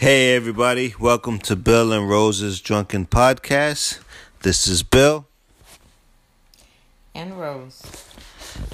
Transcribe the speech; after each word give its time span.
Hey, 0.00 0.36
everybody. 0.36 0.94
Welcome 1.00 1.40
to 1.40 1.56
Bill 1.56 1.92
and 1.92 2.08
Rose's 2.08 2.60
Drunken 2.60 3.04
Podcast. 3.04 3.98
This 4.42 4.68
is 4.68 4.84
Bill. 4.84 5.26
And 7.16 7.36
Rose. 7.36 7.82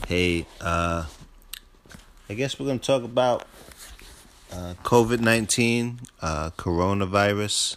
Hey, 0.07 0.45
uh, 0.61 1.07
I 2.29 2.35
guess 2.35 2.61
we're 2.61 2.67
going 2.67 2.79
to 2.79 2.87
talk 2.87 3.05
about 3.05 3.47
uh, 4.53 4.75
COVID 4.83 5.21
19, 5.21 6.01
uh, 6.21 6.51
coronavirus, 6.59 7.77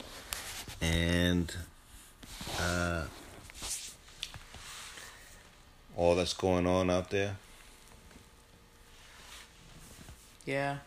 and 0.81 1.55
uh, 2.59 3.05
all 5.95 6.15
that's 6.15 6.33
going 6.33 6.67
on 6.67 6.89
out 6.89 7.11
there. 7.11 7.37
Yeah. 10.45 10.79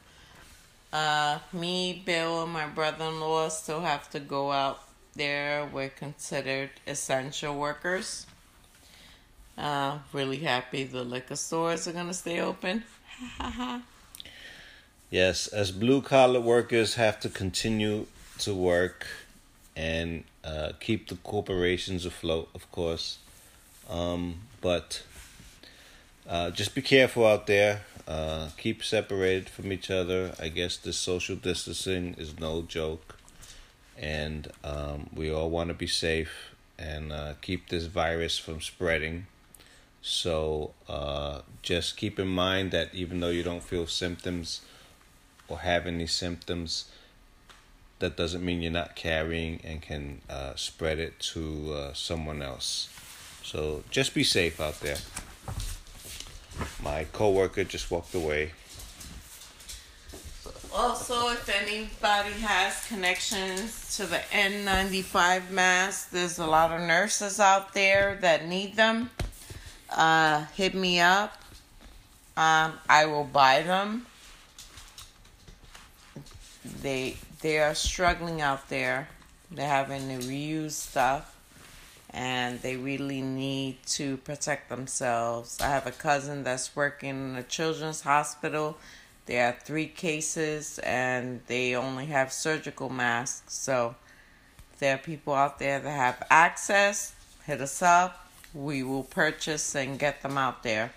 Uh, 0.92 1.38
me, 1.52 2.02
Bill, 2.04 2.42
and 2.42 2.52
my 2.52 2.66
brother 2.66 3.04
in 3.04 3.20
law 3.20 3.48
still 3.48 3.80
have 3.80 4.10
to 4.10 4.20
go 4.20 4.50
out 4.50 4.82
there. 5.14 5.68
We're 5.72 5.88
considered 5.88 6.70
essential 6.86 7.56
workers. 7.56 8.26
Uh, 9.56 9.98
really 10.12 10.38
happy 10.38 10.84
the 10.84 11.04
liquor 11.04 11.36
stores 11.36 11.86
are 11.86 11.92
going 11.92 12.08
to 12.08 12.14
stay 12.14 12.40
open. 12.40 12.84
Yes, 15.10 15.48
as 15.48 15.72
blue 15.72 16.02
collar 16.02 16.38
workers 16.40 16.94
have 16.94 17.18
to 17.20 17.28
continue 17.28 18.06
to 18.38 18.54
work 18.54 19.08
and 19.74 20.22
uh, 20.44 20.70
keep 20.78 21.08
the 21.08 21.16
corporations 21.16 22.06
afloat, 22.06 22.48
of 22.54 22.70
course. 22.70 23.18
Um, 23.88 24.42
but 24.60 25.02
uh, 26.28 26.52
just 26.52 26.76
be 26.76 26.82
careful 26.82 27.26
out 27.26 27.48
there. 27.48 27.82
Uh, 28.10 28.48
keep 28.56 28.82
separated 28.82 29.48
from 29.48 29.70
each 29.70 29.88
other. 29.88 30.34
I 30.40 30.48
guess 30.48 30.76
this 30.76 30.96
social 30.96 31.36
distancing 31.36 32.16
is 32.18 32.40
no 32.40 32.62
joke. 32.62 33.16
And 33.96 34.50
um, 34.64 35.10
we 35.14 35.30
all 35.30 35.48
want 35.48 35.68
to 35.68 35.74
be 35.74 35.86
safe 35.86 36.52
and 36.76 37.12
uh, 37.12 37.34
keep 37.40 37.68
this 37.68 37.84
virus 37.84 38.36
from 38.36 38.60
spreading. 38.60 39.26
So 40.02 40.72
uh, 40.88 41.42
just 41.62 41.96
keep 41.96 42.18
in 42.18 42.26
mind 42.26 42.72
that 42.72 42.92
even 42.92 43.20
though 43.20 43.28
you 43.28 43.44
don't 43.44 43.62
feel 43.62 43.86
symptoms 43.86 44.62
or 45.46 45.60
have 45.60 45.86
any 45.86 46.08
symptoms, 46.08 46.86
that 48.00 48.16
doesn't 48.16 48.44
mean 48.44 48.60
you're 48.60 48.72
not 48.72 48.96
carrying 48.96 49.60
and 49.62 49.80
can 49.80 50.20
uh, 50.28 50.56
spread 50.56 50.98
it 50.98 51.20
to 51.20 51.74
uh, 51.74 51.92
someone 51.92 52.42
else. 52.42 52.88
So 53.44 53.84
just 53.88 54.14
be 54.14 54.24
safe 54.24 54.60
out 54.60 54.80
there. 54.80 54.98
My 56.82 57.04
coworker 57.12 57.64
just 57.64 57.90
walked 57.90 58.14
away. 58.14 58.52
Also, 60.72 61.30
if 61.30 61.48
anybody 61.48 62.32
has 62.40 62.86
connections 62.86 63.96
to 63.96 64.06
the 64.06 64.20
N95 64.30 65.50
mask, 65.50 66.10
there's 66.10 66.38
a 66.38 66.46
lot 66.46 66.70
of 66.70 66.80
nurses 66.80 67.40
out 67.40 67.74
there 67.74 68.16
that 68.20 68.46
need 68.46 68.76
them. 68.76 69.10
Uh, 69.90 70.44
hit 70.54 70.74
me 70.74 71.00
up. 71.00 71.36
Um, 72.36 72.74
I 72.88 73.06
will 73.06 73.24
buy 73.24 73.62
them. 73.62 74.06
They 76.82 77.16
they 77.42 77.58
are 77.58 77.74
struggling 77.74 78.40
out 78.40 78.68
there. 78.68 79.08
They're 79.50 79.66
having 79.66 80.08
to 80.08 80.26
reuse 80.26 80.72
stuff, 80.72 81.36
and 82.12 82.60
they 82.60 82.76
really 82.76 83.22
need 83.22 83.76
to 83.86 84.16
protect 84.18 84.68
themselves. 84.68 85.58
I 85.60 85.68
have 85.68 85.86
a 85.86 85.92
cousin 85.92 86.42
that's 86.42 86.74
working 86.74 87.10
in 87.10 87.36
a 87.36 87.42
children's 87.42 88.00
hospital. 88.00 88.78
There 89.26 89.48
are 89.48 89.56
three 89.62 89.86
cases, 89.86 90.80
and 90.80 91.40
they 91.46 91.76
only 91.76 92.06
have 92.06 92.32
surgical 92.32 92.88
masks. 92.88 93.54
So, 93.54 93.94
if 94.72 94.80
there 94.80 94.96
are 94.96 94.98
people 94.98 95.34
out 95.34 95.58
there 95.58 95.78
that 95.78 95.90
have 95.90 96.26
access, 96.30 97.14
hit 97.46 97.60
us 97.60 97.80
up. 97.80 98.28
We 98.52 98.82
will 98.82 99.04
purchase 99.04 99.76
and 99.76 99.98
get 99.98 100.22
them 100.22 100.36
out 100.36 100.64
there. 100.64 100.92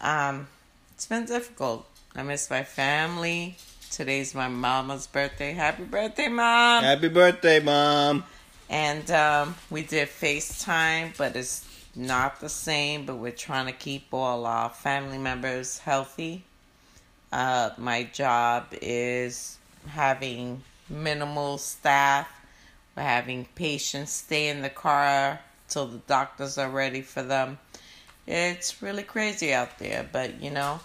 Um, 0.00 0.46
it's 0.94 1.06
been 1.06 1.24
difficult. 1.24 1.88
I 2.14 2.22
miss 2.22 2.48
my 2.48 2.62
family. 2.62 3.56
Today's 3.90 4.34
my 4.34 4.48
mama's 4.48 5.08
birthday. 5.08 5.52
Happy 5.52 5.84
birthday, 5.84 6.28
mom! 6.28 6.84
Happy 6.84 7.08
birthday, 7.08 7.58
mom! 7.58 8.24
And 8.70 9.10
um, 9.10 9.54
we 9.70 9.82
did 9.82 10.08
FaceTime, 10.08 11.16
but 11.16 11.36
it's 11.36 11.66
not 11.94 12.40
the 12.40 12.48
same. 12.48 13.06
But 13.06 13.16
we're 13.16 13.32
trying 13.32 13.66
to 13.66 13.72
keep 13.72 14.12
all 14.12 14.46
our 14.46 14.70
family 14.70 15.18
members 15.18 15.78
healthy. 15.78 16.44
Uh, 17.32 17.70
my 17.78 18.04
job 18.04 18.66
is 18.80 19.58
having 19.88 20.62
minimal 20.88 21.58
staff. 21.58 22.28
We're 22.96 23.02
having 23.02 23.46
patients 23.54 24.12
stay 24.12 24.48
in 24.48 24.62
the 24.62 24.70
car 24.70 25.40
till 25.68 25.86
the 25.86 25.98
doctors 25.98 26.58
are 26.58 26.70
ready 26.70 27.02
for 27.02 27.22
them. 27.22 27.58
It's 28.26 28.80
really 28.82 29.02
crazy 29.02 29.52
out 29.52 29.78
there, 29.78 30.08
but 30.10 30.40
you 30.40 30.50
know, 30.50 30.80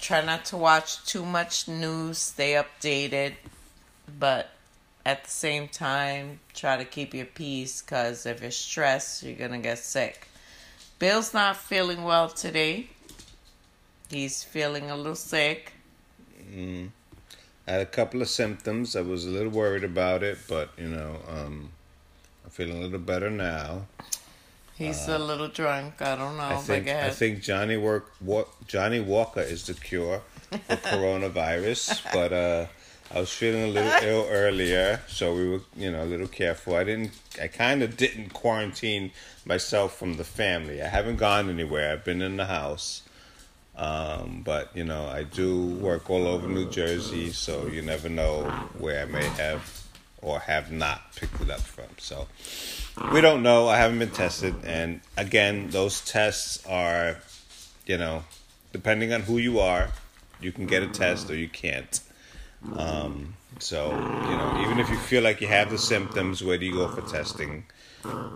try 0.00 0.24
not 0.24 0.44
to 0.46 0.56
watch 0.56 1.04
too 1.06 1.24
much 1.24 1.66
news, 1.66 2.18
stay 2.18 2.52
updated, 2.52 3.34
but 4.18 4.50
at 5.06 5.24
the 5.24 5.30
same 5.30 5.68
time, 5.68 6.40
try 6.54 6.76
to 6.76 6.84
keep 6.84 7.14
your 7.14 7.26
peace 7.26 7.82
because 7.82 8.26
if 8.26 8.40
you're 8.40 8.50
stressed, 8.50 9.22
you're 9.22 9.36
gonna 9.36 9.58
get 9.58 9.78
sick. 9.78 10.28
Bill's 10.98 11.34
not 11.34 11.56
feeling 11.56 12.04
well 12.04 12.28
today. 12.28 12.88
He's 14.10 14.42
feeling 14.42 14.90
a 14.90 14.96
little 14.96 15.14
sick. 15.14 15.72
Mm. 16.50 16.90
I 17.66 17.72
had 17.72 17.80
a 17.80 17.86
couple 17.86 18.22
of 18.22 18.28
symptoms. 18.28 18.94
I 18.94 19.00
was 19.00 19.26
a 19.26 19.30
little 19.30 19.50
worried 19.50 19.84
about 19.84 20.22
it, 20.22 20.38
but 20.48 20.70
you 20.78 20.88
know, 20.88 21.16
um, 21.28 21.70
I'm 22.44 22.50
feeling 22.50 22.78
a 22.78 22.80
little 22.80 22.98
better 22.98 23.30
now. 23.30 23.86
He's 24.76 25.08
uh, 25.08 25.16
a 25.16 25.18
little 25.18 25.48
drunk. 25.48 26.02
I 26.02 26.16
don't 26.16 26.36
know. 26.36 26.42
I 26.42 26.56
think 26.56 26.88
I 26.88 27.10
think 27.10 27.42
Johnny 27.42 27.76
work 27.76 28.12
what 28.20 28.48
Johnnie 28.66 29.00
Walker 29.00 29.40
is 29.40 29.66
the 29.66 29.74
cure 29.74 30.22
for 30.50 30.76
coronavirus, 30.76 32.02
but 32.12 32.32
uh, 32.32 32.66
I 33.14 33.20
was 33.20 33.32
feeling 33.32 33.62
a 33.62 33.68
little 33.68 33.92
ill 34.02 34.26
earlier, 34.30 35.00
so 35.06 35.34
we 35.34 35.48
were 35.48 35.60
you 35.76 35.92
know 35.92 36.02
a 36.02 36.04
little 36.04 36.26
careful. 36.26 36.74
I 36.74 36.82
didn't. 36.82 37.12
I 37.40 37.46
kind 37.46 37.82
of 37.82 37.96
didn't 37.96 38.32
quarantine 38.32 39.12
myself 39.44 39.96
from 39.96 40.16
the 40.16 40.24
family. 40.24 40.82
I 40.82 40.88
haven't 40.88 41.16
gone 41.16 41.48
anywhere. 41.48 41.92
I've 41.92 42.04
been 42.04 42.22
in 42.22 42.36
the 42.36 42.46
house. 42.46 43.02
Um, 43.76 44.42
but 44.44 44.70
you 44.74 44.84
know, 44.84 45.06
I 45.06 45.22
do 45.22 45.64
work 45.64 46.10
all 46.10 46.26
over 46.26 46.48
New 46.48 46.68
Jersey, 46.68 47.30
so 47.30 47.66
you 47.66 47.82
never 47.82 48.08
know 48.08 48.44
where 48.78 49.02
I 49.02 49.04
may 49.04 49.26
have 49.26 49.84
or 50.20 50.40
have 50.40 50.72
not 50.72 51.14
picked 51.14 51.40
it 51.40 51.50
up 51.50 51.60
from. 51.60 51.86
So 51.98 52.26
we 53.12 53.20
don't 53.20 53.42
know. 53.42 53.68
I 53.68 53.76
haven't 53.76 54.00
been 54.00 54.10
tested, 54.10 54.56
and 54.64 55.00
again, 55.16 55.70
those 55.70 56.04
tests 56.04 56.64
are, 56.66 57.18
you 57.86 57.98
know, 57.98 58.24
depending 58.72 59.12
on 59.12 59.22
who 59.22 59.38
you 59.38 59.60
are, 59.60 59.90
you 60.40 60.50
can 60.50 60.66
get 60.66 60.82
a 60.82 60.88
test 60.88 61.30
or 61.30 61.36
you 61.36 61.48
can't. 61.48 62.00
Um, 62.76 63.34
so 63.58 63.90
you 63.90 64.36
know, 64.36 64.62
even 64.64 64.78
if 64.80 64.88
you 64.90 64.96
feel 64.96 65.22
like 65.22 65.40
you 65.40 65.46
have 65.46 65.70
the 65.70 65.78
symptoms, 65.78 66.42
where 66.42 66.58
do 66.58 66.66
you 66.66 66.74
go 66.74 66.88
for 66.88 67.02
testing? 67.02 67.64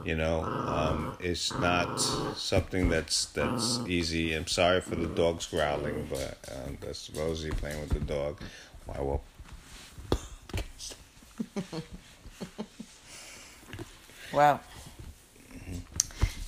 You 0.04 0.14
know, 0.14 0.42
um, 0.44 1.16
it's 1.20 1.52
not 1.58 1.98
something 1.98 2.88
that's 2.88 3.26
that's 3.26 3.80
easy. 3.86 4.32
I'm 4.32 4.46
sorry 4.46 4.80
for 4.80 4.96
the 4.96 5.08
dogs 5.08 5.46
growling, 5.46 6.06
but 6.08 6.38
um, 6.50 6.78
that's 6.80 7.10
Rosie 7.10 7.50
playing 7.50 7.80
with 7.80 7.90
the 7.90 8.00
dog. 8.00 8.40
Why 8.86 9.00
well. 9.00 9.22
well, 14.32 14.60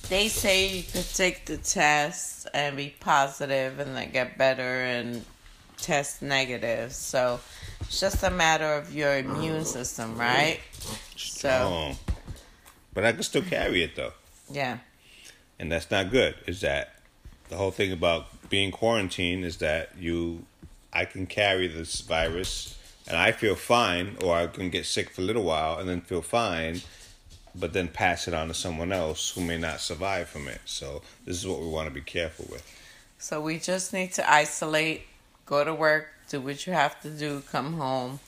they 0.09 0.27
say 0.27 0.75
you 0.75 0.83
can 0.83 1.03
take 1.13 1.45
the 1.45 1.57
test 1.57 2.47
and 2.53 2.75
be 2.75 2.95
positive 2.99 3.79
and 3.79 3.95
then 3.95 4.11
get 4.11 4.37
better 4.37 4.83
and 4.83 5.23
test 5.77 6.21
negative. 6.21 6.93
So 6.93 7.39
it's 7.91 7.99
just 7.99 8.23
a 8.23 8.29
matter 8.29 8.73
of 8.73 8.95
your 8.95 9.17
immune 9.17 9.65
system, 9.65 10.13
oh, 10.15 10.19
right? 10.19 10.61
So 11.17 11.91
but 12.93 13.03
I 13.03 13.11
can 13.11 13.21
still 13.21 13.41
carry 13.41 13.83
it 13.83 13.97
though. 13.97 14.13
Yeah. 14.49 14.77
And 15.59 15.69
that's 15.69 15.91
not 15.91 16.09
good. 16.09 16.35
Is 16.47 16.61
that 16.61 17.01
the 17.49 17.57
whole 17.57 17.71
thing 17.71 17.91
about 17.91 18.49
being 18.49 18.71
quarantined 18.71 19.43
is 19.43 19.57
that 19.57 19.89
you 19.99 20.45
I 20.93 21.03
can 21.03 21.25
carry 21.25 21.67
this 21.67 21.99
virus 21.99 22.79
and 23.09 23.17
I 23.17 23.33
feel 23.33 23.55
fine 23.55 24.15
or 24.23 24.37
I 24.37 24.47
can 24.47 24.69
get 24.69 24.85
sick 24.85 25.09
for 25.09 25.19
a 25.19 25.25
little 25.25 25.43
while 25.43 25.77
and 25.77 25.89
then 25.89 25.99
feel 25.99 26.21
fine 26.21 26.79
but 27.53 27.73
then 27.73 27.89
pass 27.89 28.25
it 28.25 28.33
on 28.33 28.47
to 28.47 28.53
someone 28.53 28.93
else 28.93 29.31
who 29.31 29.41
may 29.41 29.57
not 29.57 29.81
survive 29.81 30.29
from 30.29 30.47
it. 30.47 30.61
So 30.63 31.01
this 31.25 31.35
is 31.35 31.45
what 31.45 31.59
we 31.59 31.67
want 31.67 31.89
to 31.89 31.93
be 31.93 31.99
careful 31.99 32.45
with. 32.49 32.65
So 33.17 33.41
we 33.41 33.59
just 33.59 33.91
need 33.91 34.13
to 34.13 34.31
isolate, 34.31 35.01
go 35.51 35.65
to 35.65 35.73
work, 35.73 36.07
do 36.29 36.39
what 36.39 36.65
you 36.65 36.71
have 36.71 36.99
to 37.01 37.09
do, 37.09 37.43
come 37.51 37.73
home, 37.73 38.21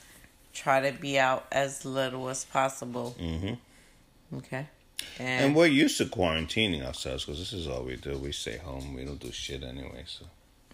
try 0.52 0.78
to 0.88 0.92
be 0.96 1.18
out 1.18 1.46
as 1.50 1.86
little 1.86 2.28
as 2.28 2.44
possible. 2.44 3.16
Mm-hmm. 3.18 4.36
Okay. 4.36 4.66
And, 5.18 5.46
and, 5.46 5.56
we're 5.56 5.66
used 5.66 5.96
to 5.98 6.04
quarantining 6.04 6.84
ourselves 6.84 7.24
because 7.24 7.40
this 7.40 7.54
is 7.54 7.66
all 7.66 7.82
we 7.82 7.96
do. 7.96 8.18
We 8.18 8.32
stay 8.32 8.58
home. 8.58 8.94
We 8.94 9.04
don't 9.04 9.18
do 9.18 9.32
shit 9.32 9.62
anyway. 9.62 10.04
So. 10.06 10.26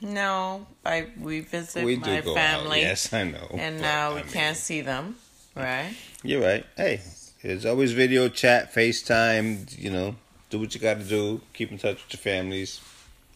No, 0.03 0.67
I 0.85 1.07
we 1.21 1.41
visit 1.41 1.85
we 1.85 1.97
my 1.97 2.21
family. 2.21 2.81
Out. 2.81 2.89
Yes, 2.89 3.13
I 3.13 3.25
know. 3.25 3.49
And 3.55 3.81
now 3.81 4.15
we 4.15 4.21
I 4.21 4.23
can't 4.23 4.57
see 4.57 4.81
them. 4.81 5.17
Right? 5.55 5.95
You're 6.23 6.43
right. 6.43 6.67
Hey, 6.77 7.01
there's 7.43 7.65
always 7.65 7.93
video 7.93 8.29
chat, 8.29 8.75
FaceTime. 8.75 9.79
You 9.79 9.91
know, 9.91 10.17
do 10.49 10.59
what 10.59 10.75
you 10.75 10.81
got 10.81 10.99
to 10.99 11.05
do. 11.05 11.43
Keep 11.53 11.73
in 11.73 11.79
touch 11.79 12.03
with 12.05 12.13
your 12.13 12.21
families. 12.35 12.81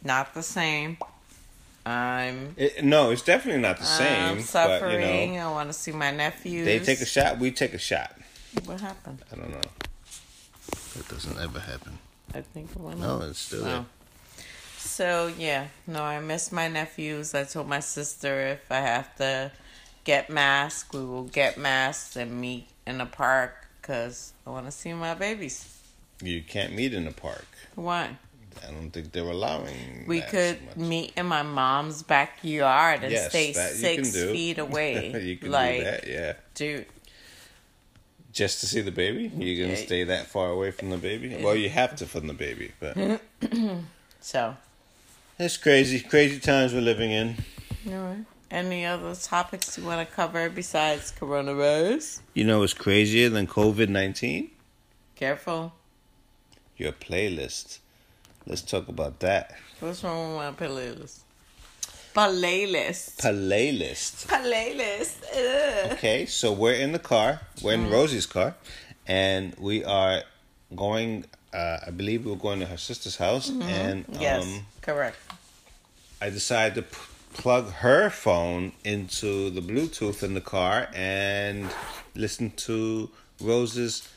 Not 0.03 0.35
the 0.35 0.43
same. 0.43 0.97
I'm 1.87 2.55
It, 2.57 2.83
no, 2.85 3.11
it's 3.11 3.23
definitely 3.23 3.61
not 3.61 3.79
the 3.79 3.85
same. 3.85 4.23
I'm 4.23 4.35
but 4.37 4.41
you 4.41 4.45
suffering. 4.47 5.35
know, 5.35 5.49
I 5.51 5.53
want 5.53 5.69
to 5.69 5.73
see 5.75 5.93
my 5.93 6.11
nephews. 6.11 6.65
they 6.65 6.79
take 6.79 7.01
a 7.01 7.07
shot. 7.07 7.39
We 7.39 7.51
take 7.51 7.75
a 7.75 7.79
shot. 7.79 8.17
What 8.65 8.81
happened? 8.81 9.23
I 9.33 9.37
don't 9.37 9.51
know. 9.51 9.61
That 10.97 11.09
doesn't 11.09 11.39
ever 11.39 11.59
happen. 11.61 11.99
I 12.35 12.41
think 12.41 12.71
it 12.71 12.77
went 12.81 13.01
No, 13.01 13.17
off. 13.17 13.23
it's 13.25 13.39
still 13.41 13.65
there. 13.65 13.85
So 14.79 15.33
yeah, 15.39 15.67
no, 15.87 16.03
I 16.03 16.21
miss 16.21 16.53
my 16.53 16.69
nephews. 16.69 17.35
I 17.35 17.45
told 17.45 17.69
my 17.69 17.81
sister 17.81 18.41
if 18.47 18.71
I 18.71 18.77
have 18.81 19.15
to 19.17 19.51
get 20.05 20.31
masked, 20.31 20.95
we 20.95 21.05
will 21.05 21.25
get 21.25 21.59
masked 21.59 22.17
and 22.17 22.41
meet 22.41 22.69
in 22.87 22.99
the 22.99 23.07
park 23.07 23.67
because 23.81 24.33
I 24.47 24.51
want 24.51 24.67
to 24.67 24.73
see 24.73 24.93
my 24.93 25.15
babies. 25.15 25.69
You 26.23 26.43
can't 26.43 26.75
meet 26.75 26.95
in 26.95 27.05
the 27.07 27.11
park. 27.13 27.47
Why? 27.75 28.17
I 28.67 28.71
don't 28.71 28.91
think 28.91 29.13
they're 29.13 29.25
allowing. 29.25 30.05
We 30.07 30.21
could 30.21 30.59
meet 30.77 31.13
in 31.17 31.27
my 31.27 31.43
mom's 31.43 32.03
backyard 32.03 33.03
and 33.03 33.13
Yes, 33.13 33.29
stay 33.31 33.53
six 33.53 34.13
feet 34.33 34.59
away. 34.59 35.19
you 35.23 35.37
can 35.37 35.51
like, 35.51 35.79
do 35.79 35.85
that, 35.85 36.07
yeah. 36.07 36.33
dude, 36.55 36.87
Just 38.33 38.61
to 38.61 38.67
see 38.67 38.81
the 38.81 38.91
baby? 38.93 39.31
You're 39.37 39.67
gonna 39.67 39.77
stay 39.77 40.05
that 40.05 40.27
far 40.27 40.51
away 40.51 40.71
from 40.71 40.91
the 40.91 40.99
baby? 40.99 41.37
Well, 41.43 41.55
you 41.57 41.69
have 41.71 41.97
to 41.97 42.07
from 42.07 42.27
the 42.27 42.35
baby, 42.35 42.73
but 42.81 42.97
so. 44.21 44.57
it's 45.39 45.57
crazy, 45.57 46.01
crazy 46.01 46.41
times 46.41 46.73
we're 46.75 46.81
living 46.81 47.11
in. 47.11 47.37
All 47.89 47.93
right. 47.95 48.25
Any 48.51 48.85
other 48.87 49.15
topics 49.17 49.77
you 49.77 49.85
want 49.85 50.09
to 50.09 50.15
cover 50.15 50.49
besides 50.49 51.13
coronavirus? 51.19 52.21
You 52.35 52.45
know 52.45 52.61
what's 52.61 52.73
crazier 52.75 53.29
than 53.29 53.47
COVID 53.49 53.89
nineteen? 53.89 54.51
Careful. 55.17 55.73
Your 56.77 56.93
playlist. 56.93 57.79
Let's 58.47 58.63
talk 58.63 58.89
about 58.89 59.21
that. 59.21 59.55
What's 59.81 60.05
wrong 60.05 60.37
with 60.37 60.45
my 60.61 60.67
playlist? 60.67 61.21
Playlist. 62.15 63.17
Playlist. 63.17 64.27
Playlist. 64.27 65.93
Okay, 65.93 66.27
so 66.27 66.53
we're 66.53 66.75
in 66.75 66.93
the 66.93 66.99
car. 66.99 67.41
We're 67.63 67.75
in 67.75 67.91
Rosie's 67.91 68.27
car, 68.27 68.55
and 69.07 69.55
we 69.59 69.85
are 69.85 70.23
going. 70.77 71.25
Uh, 71.53 71.79
I 71.87 71.91
believe 71.91 72.27
we're 72.27 72.37
going 72.37 72.61
to 72.61 72.67
her 72.67 72.77
sister's 72.77 73.17
house, 73.17 73.49
and 73.49 74.05
Yes, 74.21 74.45
um, 74.45 74.67
correct. 74.83 75.17
I 76.21 76.31
decided 76.31 76.75
to 76.77 76.83
p- 76.83 76.99
plug 77.35 77.71
her 77.73 78.11
phone 78.11 78.73
into 78.85 79.51
the 79.51 79.61
Bluetooth 79.61 80.23
in 80.23 80.35
the 80.35 80.41
car 80.41 80.89
and 80.95 81.69
listen 82.15 82.51
to 82.57 83.11
Rose's 83.41 84.09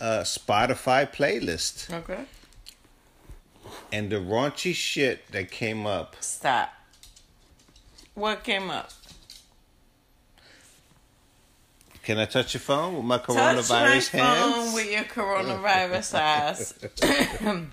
uh, 0.00 0.20
Spotify 0.22 1.10
playlist. 1.12 1.92
Okay. 1.92 2.24
And 3.92 4.10
the 4.10 4.16
raunchy 4.16 4.74
shit 4.74 5.30
that 5.32 5.50
came 5.50 5.86
up. 5.86 6.16
Stop. 6.20 6.72
What 8.14 8.42
came 8.44 8.70
up? 8.70 8.90
Can 12.02 12.18
I 12.18 12.24
touch 12.24 12.54
your 12.54 12.60
phone 12.60 12.94
with 12.96 13.04
my 13.04 13.18
coronavirus 13.18 14.10
Touch 14.10 14.14
my 14.14 14.20
phone 14.20 14.52
hands? 14.52 14.74
with 14.74 14.92
your 14.92 15.02
coronavirus 15.16 16.14
ass. 16.18 16.74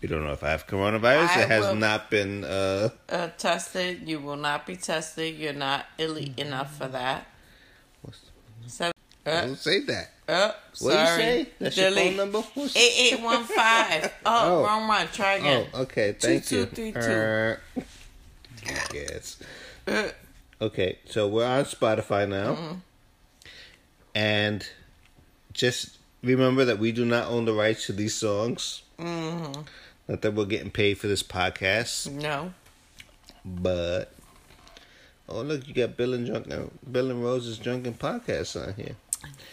we 0.00 0.08
don't 0.08 0.24
know 0.24 0.32
if 0.32 0.42
I 0.42 0.50
have 0.50 0.66
coronavirus. 0.66 1.28
I 1.28 1.42
it 1.42 1.48
has 1.48 1.66
will- 1.66 1.74
not 1.76 2.10
been. 2.10 2.44
Uh, 2.44 2.88
uh, 3.10 3.28
tested. 3.36 4.08
You 4.08 4.18
will 4.20 4.36
not 4.36 4.66
be 4.66 4.76
tested. 4.76 5.36
You're 5.36 5.52
not 5.52 5.86
elite 5.98 6.38
enough 6.38 6.76
for 6.78 6.88
that. 6.88 7.26
What's- 8.02 8.20
Seven, 8.66 8.92
uh, 9.26 9.40
don't 9.42 9.56
say 9.58 9.80
that. 9.80 10.10
Uh, 10.28 10.52
What 10.80 10.92
sorry. 10.92 10.94
you 10.94 11.18
say? 11.44 11.48
That's 11.60 11.76
your 11.76 11.86
phone 11.90 11.94
Delete. 11.98 12.16
number. 12.16 12.40
What's- 12.40 12.76
Eight 12.76 13.12
eight 13.14 13.20
one 13.20 13.44
five. 13.44 14.12
Oh, 14.26 14.60
Oh. 14.60 14.64
wrong 14.64 14.88
one. 14.88 15.06
Try 15.12 15.34
again. 15.34 15.66
Oh, 15.74 15.82
okay. 15.82 16.12
Thank 16.18 16.44
two, 16.46 16.58
you. 16.60 16.66
three. 16.66 16.92
Uh, 16.92 17.56
yes. 18.92 19.38
Uh, 19.86 20.08
Okay, 20.60 20.98
so 21.04 21.28
we're 21.28 21.44
on 21.46 21.64
Spotify 21.64 22.26
now. 22.26 22.54
Mm-hmm. 22.54 22.74
And 24.14 24.66
just 25.52 25.98
remember 26.22 26.64
that 26.64 26.78
we 26.78 26.92
do 26.92 27.04
not 27.04 27.28
own 27.28 27.44
the 27.44 27.52
rights 27.52 27.84
to 27.86 27.92
these 27.92 28.14
songs. 28.14 28.82
mm-hmm. 28.98 29.60
Not 30.08 30.22
that 30.22 30.32
we're 30.34 30.46
getting 30.46 30.70
paid 30.70 30.94
for 30.98 31.08
this 31.08 31.22
podcast, 31.22 32.10
No. 32.10 32.54
but 33.44 34.12
oh 35.28 35.42
look, 35.42 35.66
you 35.68 35.74
got 35.74 35.96
Bill 35.96 36.14
and 36.14 36.24
Drunk, 36.26 36.46
Bill 36.90 37.10
and 37.10 37.22
Rose's 37.22 37.58
Drunken 37.58 37.94
Podcast 37.94 38.56
on 38.66 38.72
here. 38.74 38.94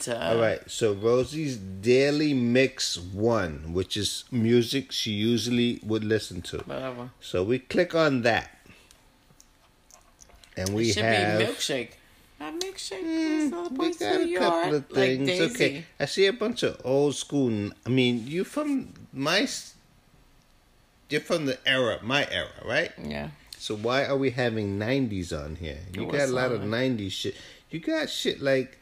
Duh. 0.04 0.16
All 0.16 0.38
right, 0.38 0.60
so 0.70 0.94
Rosie's 0.94 1.58
Daily 1.58 2.34
Mix 2.34 2.98
One, 2.98 3.74
which 3.74 3.96
is 3.96 4.26
music 4.32 4.92
she 4.92 5.12
usually 5.12 5.80
would 5.84 6.04
listen 6.04 6.42
to. 6.44 6.58
Whatever. 6.60 7.10
So 7.22 7.44
we 7.44 7.60
click 7.60 7.96
on 7.96 8.22
that, 8.24 8.50
and 10.58 10.70
we 10.70 10.90
it 10.90 10.94
should 10.94 11.04
have 11.04 11.40
be 11.40 11.46
milkshake. 11.46 11.92
A 12.40 12.52
milkshake 12.52 13.04
Mm, 13.04 13.48
is 13.48 13.54
all 13.54 13.70
the 13.70 13.80
we 13.80 13.94
got 13.94 14.22
a 14.22 14.38
couple 14.38 14.76
of 14.76 14.86
things. 14.88 15.30
Like 15.30 15.52
okay, 15.52 15.86
I 16.00 16.06
see 16.06 16.26
a 16.28 16.34
bunch 16.34 16.64
of 16.64 16.82
old 16.84 17.16
school. 17.16 17.72
I 17.86 17.90
mean, 17.90 18.28
you 18.28 18.44
from 18.44 18.94
my, 19.14 19.48
you're 21.10 21.22
from 21.22 21.46
the 21.46 21.58
era, 21.66 22.00
my 22.02 22.28
era, 22.30 22.50
right? 22.66 22.92
Yeah. 23.02 23.30
So 23.58 23.78
why 23.78 24.04
are 24.04 24.18
we 24.18 24.32
having 24.32 24.78
'90s 24.78 25.32
on 25.32 25.56
here? 25.56 25.80
You 25.94 26.12
got 26.12 26.28
a 26.28 26.34
lot 26.34 26.52
of 26.52 26.64
on 26.64 26.70
'90s 26.70 27.12
shit. 27.12 27.36
You 27.70 27.80
got 27.80 28.10
shit 28.10 28.42
like, 28.42 28.78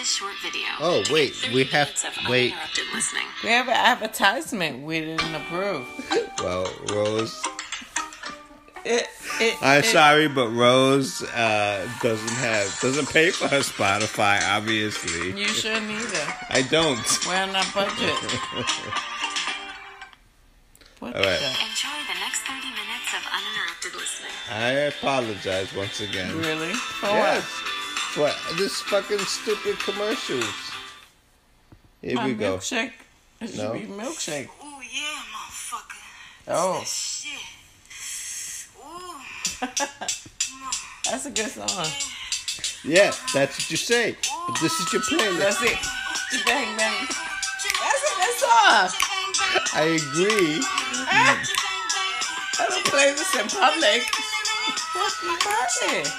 this 0.00 0.14
short 0.16 0.32
video. 0.42 0.66
Oh, 0.80 1.02
wait, 1.10 1.34
we 1.52 1.64
have- 1.64 1.94
minutes 1.94 2.30
wait. 2.30 2.54
listening. 2.94 3.24
We 3.44 3.50
have 3.50 3.68
an 3.68 3.74
advertisement 3.74 4.82
we 4.82 5.00
didn't 5.00 5.34
approve. 5.34 5.86
well, 6.42 6.72
Rose. 6.90 7.38
It, 8.82 9.06
it, 9.40 9.56
I'm 9.60 9.80
it- 9.80 9.84
sorry, 9.84 10.26
but 10.28 10.48
Rose 10.48 11.22
uh, 11.22 11.86
doesn't 12.00 12.36
have 12.38 12.80
doesn't 12.80 13.10
pay 13.12 13.28
for 13.30 13.46
her 13.48 13.58
Spotify. 13.60 14.40
Obviously, 14.56 15.38
You 15.38 15.48
shouldn't 15.48 15.90
either. 15.90 16.34
I 16.48 16.62
don't. 16.62 16.98
We're 17.26 17.36
on 17.36 17.50
a 17.50 17.62
budget. 17.74 18.16
What 21.00 21.16
All 21.16 21.22
right. 21.22 21.40
the? 21.40 21.46
Enjoy 21.64 21.96
the 22.12 22.18
next 22.20 22.40
30 22.40 22.60
minutes 22.76 23.08
of 23.16 23.24
uninterrupted 23.32 23.94
listening. 23.94 24.32
I 24.52 24.70
apologize 24.92 25.74
once 25.74 26.00
again. 26.02 26.36
Really? 26.36 26.74
For 26.74 27.06
Yes. 27.06 27.42
what? 27.42 27.79
What? 28.16 28.36
This 28.56 28.80
fucking 28.82 29.18
stupid 29.20 29.78
commercials. 29.78 30.44
Here 32.02 32.16
My 32.16 32.26
we 32.26 32.34
go. 32.34 32.56
milkshake. 32.56 32.92
It 33.40 33.50
should 33.50 33.58
No. 33.58 33.72
be 33.72 33.80
milkshake. 33.80 34.48
Ooh, 34.62 34.80
yeah, 34.82 35.22
motherfucker. 35.32 36.48
Oh, 36.48 36.82
Shit. 36.84 37.40
Ooh. 38.84 39.20
that's 41.10 41.26
a 41.26 41.30
good 41.30 41.50
song. 41.50 41.86
Yeah, 42.82 43.12
that's 43.32 43.58
what 43.58 43.70
you 43.70 43.76
say. 43.76 44.16
But 44.48 44.58
this 44.60 44.72
is 44.80 44.92
your 44.92 45.02
playlist. 45.02 45.38
That's 45.38 45.62
it. 45.62 45.78
Bang 46.46 46.76
bang. 46.76 47.06
That's 47.06 48.02
a 48.10 48.14
good 48.16 48.34
song. 48.40 48.90
I 49.74 49.82
agree. 50.00 50.60
I 52.58 52.66
don't 52.68 52.84
play 52.86 53.12
this 53.12 53.34
in 53.36 53.46
public. 53.48 54.02
What's 54.94 55.22
my 55.22 55.36
party? 55.40 56.10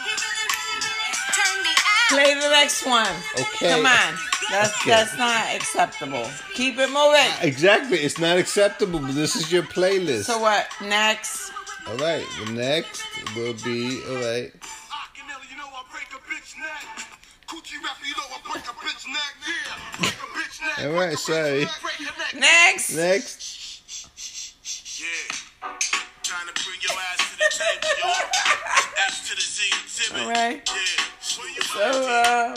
Play 2.12 2.34
the 2.36 2.50
next 2.50 2.86
one. 2.86 3.08
Okay. 3.40 3.70
Come 3.70 3.86
on. 3.86 4.14
That's 4.52 4.76
Okay. 4.82 4.90
that's 4.92 5.18
not 5.18 5.56
acceptable. 5.56 6.28
Keep 6.54 6.78
it 6.78 6.88
moving. 6.90 7.32
Uh, 7.32 7.38
exactly. 7.42 8.00
It's 8.00 8.20
not 8.20 8.38
acceptable, 8.38 9.00
but 9.00 9.16
this 9.16 9.36
is 9.36 9.52
your 9.52 9.64
playlist. 9.64 10.26
So 10.26 10.38
what? 10.40 10.68
Next. 10.82 11.52
all 11.88 11.96
right. 11.98 12.26
The 12.46 12.52
next 12.52 13.02
will 13.36 13.54
be 13.64 14.02
all 14.10 14.16
right. 14.16 14.52
Akinelli, 14.52 15.48
you 15.52 15.58
know 15.58 15.70
I 15.72 15.84
break 15.92 16.08
a 16.12 16.20
bitch 16.30 16.58
neck. 16.60 16.84
Coochie 17.48 17.80
rapper, 17.84 18.06
you 18.06 18.14
know 18.20 18.28
I 18.36 18.52
break 18.52 18.66
a 18.66 18.76
bitch 18.84 19.08
neck. 19.08 19.34
Yeah, 19.48 20.00
break 20.02 20.14
a 20.14 20.28
bitch 20.36 20.62
neck. 20.62 20.86
All 20.86 21.00
right, 21.00 21.18
sorry. 21.18 21.66
Break 21.82 22.00
your 22.00 22.12
neck. 22.18 22.34
Next. 22.36 22.94
Next. 22.94 23.40
Yeah. 25.02 25.70
Trying 26.24 26.48
to 26.48 26.54
bring 26.64 26.80
your 26.82 26.98
ass 27.00 27.20
to 27.32 27.38
the 27.38 27.50
table, 27.52 27.90
yo. 28.04 28.12
S 29.08 29.30
to 29.30 29.36
the 29.36 29.42
Z, 29.42 29.64
exhibit. 29.84 30.22
All 30.24 30.30
right. 30.30 30.62
Yeah. 30.70 31.04
So 31.32 31.80
uh, 31.80 32.54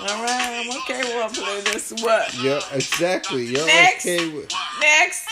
all 0.00 0.22
right. 0.22 0.64
I'm 0.64 0.70
okay. 0.82 1.02
We'll 1.14 1.28
play 1.30 1.60
this. 1.72 1.92
What? 2.02 2.34
Yeah, 2.42 2.60
exactly. 2.72 3.44
You're 3.46 3.66
Next. 3.66 4.06
okay 4.06 4.28
with. 4.28 4.50
Next. 4.80 5.24
I 5.26 5.28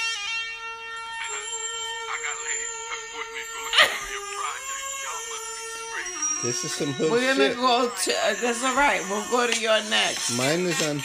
got 2.25 2.37
ladies 2.45 2.83
that 2.88 3.00
put 3.12 3.26
me 3.35 3.40
from 3.52 3.64
the 3.64 3.73
Columbia 3.85 4.21
Project. 4.38 4.85
Y'all 5.04 5.25
must 5.28 5.49
be 5.52 5.64
straight. 5.76 6.16
This 6.45 6.59
is 6.64 6.73
some 6.73 6.92
hood 6.95 7.11
We're 7.11 7.21
gonna 7.21 7.49
shit. 7.50 7.57
go 7.57 7.90
to. 7.90 8.11
Uh, 8.12 8.35
that's 8.40 8.62
all 8.64 8.76
right. 8.76 9.02
We'll 9.11 9.28
go 9.30 9.47
to 9.50 9.61
your 9.61 9.80
next. 9.90 10.30
Mine 10.38 10.61
is 10.61 10.80
on. 10.88 11.02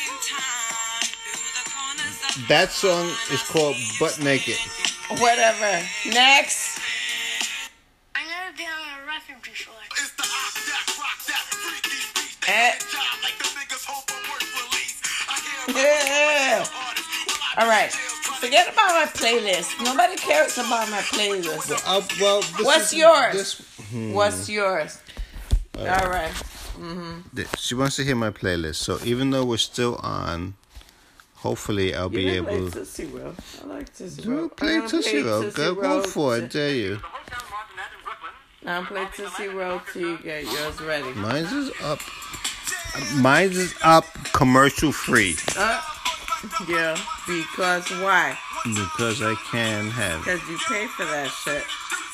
That 2.47 2.71
song 2.71 3.05
is 3.31 3.41
called 3.43 3.75
Butt 3.99 4.19
Naked. 4.23 4.57
Whatever. 5.19 5.83
Next. 6.07 6.72
All 17.57 17.67
right. 17.67 17.89
jails 17.91 18.19
trying 18.23 18.39
to 18.39 18.45
Forget 18.47 18.73
about 18.73 18.89
my 18.89 19.05
playlist. 19.13 19.83
Nobody 19.83 20.15
cares 20.17 20.57
about 20.57 20.89
my 20.89 20.99
playlist. 20.99 21.71
Uh, 21.85 22.01
well, 22.21 22.41
What's 22.65 22.93
yours? 22.93 23.33
This, 23.33 24.13
What's 24.13 24.49
yours? 24.49 24.99
All 25.77 25.85
right. 25.85 26.31
th- 27.35 27.47
she 27.57 27.75
wants 27.75 27.95
to 27.97 28.03
hear 28.03 28.15
my 28.15 28.31
playlist. 28.31 28.75
So 28.75 28.97
even 29.03 29.29
though 29.29 29.45
we're 29.45 29.57
still 29.57 29.95
on, 29.97 30.55
hopefully 31.35 31.93
I'll 31.95 32.09
be 32.09 32.23
You 32.23 32.31
able. 32.45 32.59
like 32.65 32.73
Tootsie 32.73 33.05
Roll. 33.05 33.35
I 33.63 33.67
like 33.67 33.95
Tootsie 33.95 34.21
Do 34.23 34.35
Roll. 34.37 34.49
play 34.49 34.77
I'm 34.77 34.87
Tootsie 34.89 35.21
Roll. 35.21 35.51
Go, 35.51 35.75
go 35.75 36.01
for 36.03 36.37
it, 36.37 36.51
dare 36.51 36.73
you. 36.73 36.99
Now 38.63 38.83
play 38.85 39.07
Tootsie 39.15 39.47
Roll 39.49 39.81
till 39.91 40.01
you 40.01 40.17
get 40.23 40.43
yours 40.45 40.81
ready. 40.81 41.11
Mine's 41.13 41.51
is 41.51 41.71
up. 41.83 41.99
Mine's 43.15 43.57
is 43.57 43.75
up 43.83 44.05
commercial 44.33 44.91
free 44.91 45.35
Uh, 45.57 45.81
yeah, 46.67 46.97
because 47.27 47.89
why? 48.01 48.37
because 48.65 49.21
I 49.21 49.35
can 49.51 49.89
have. 49.91 50.21
it. 50.21 50.25
Because 50.25 50.49
you 50.49 50.57
pay 50.67 50.87
for 50.87 51.05
that 51.05 51.29
shit. 51.29 51.63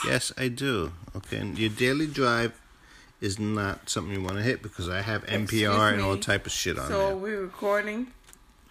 Yes, 0.05 0.31
I 0.37 0.47
do. 0.47 0.91
Okay, 1.15 1.37
and 1.37 1.57
your 1.59 1.69
daily 1.69 2.07
drive 2.07 2.59
is 3.21 3.37
not 3.39 3.89
something 3.89 4.13
you 4.13 4.21
want 4.21 4.37
to 4.37 4.43
hit 4.43 4.61
because 4.63 4.87
I 4.89 5.01
have 5.01 5.25
NPR 5.25 5.93
and 5.93 6.01
all 6.01 6.17
type 6.17 6.45
of 6.45 6.51
shit 6.51 6.79
on 6.79 6.87
So 6.87 7.01
are 7.01 7.07
there. 7.09 7.17
we 7.17 7.31
recording? 7.33 8.07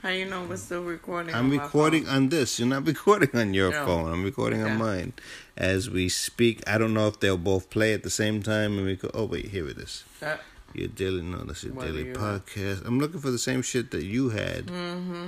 How 0.03 0.11
you 0.11 0.27
know 0.27 0.45
we're 0.45 0.57
still 0.57 0.85
recording? 0.85 1.35
I'm 1.35 1.51
on 1.51 1.59
recording 1.59 2.09
on 2.09 2.29
this. 2.29 2.59
You're 2.59 2.69
not 2.69 2.87
recording 2.95 3.31
on 3.35 3.53
your 3.53 3.71
No. 3.73 3.85
phone. 3.85 4.13
I'm 4.13 4.25
recording 4.25 4.63
Okay. 4.63 4.71
on 4.73 4.79
mine 4.79 5.13
as 5.57 5.91
we 5.91 6.09
speak. 6.09 6.63
I 6.69 6.79
don't 6.79 6.95
know 6.95 7.09
if 7.09 7.19
they'll 7.21 7.37
both 7.37 7.69
play 7.69 7.93
at 7.93 8.05
the 8.05 8.11
same 8.11 8.43
time 8.43 8.79
and 8.79 8.87
we 8.87 8.95
go. 8.97 9.11
Oh 9.13 9.25
wait, 9.25 9.47
here 9.47 9.69
it 9.69 9.77
is. 9.79 10.05
Uh, 10.23 10.37
Your 10.73 10.89
daily 10.89 11.23
no, 11.23 11.39
that's 11.39 11.65
your 11.65 11.75
What 11.75 11.87
daily 11.87 12.05
podcast. 12.13 12.87
I'm 12.87 13.01
looking 13.01 13.21
for 13.21 13.31
the 13.31 13.39
same 13.39 13.61
shit 13.63 13.91
that 13.91 14.05
you 14.05 14.29
had. 14.31 14.67
Mm-hmm. 14.67 15.27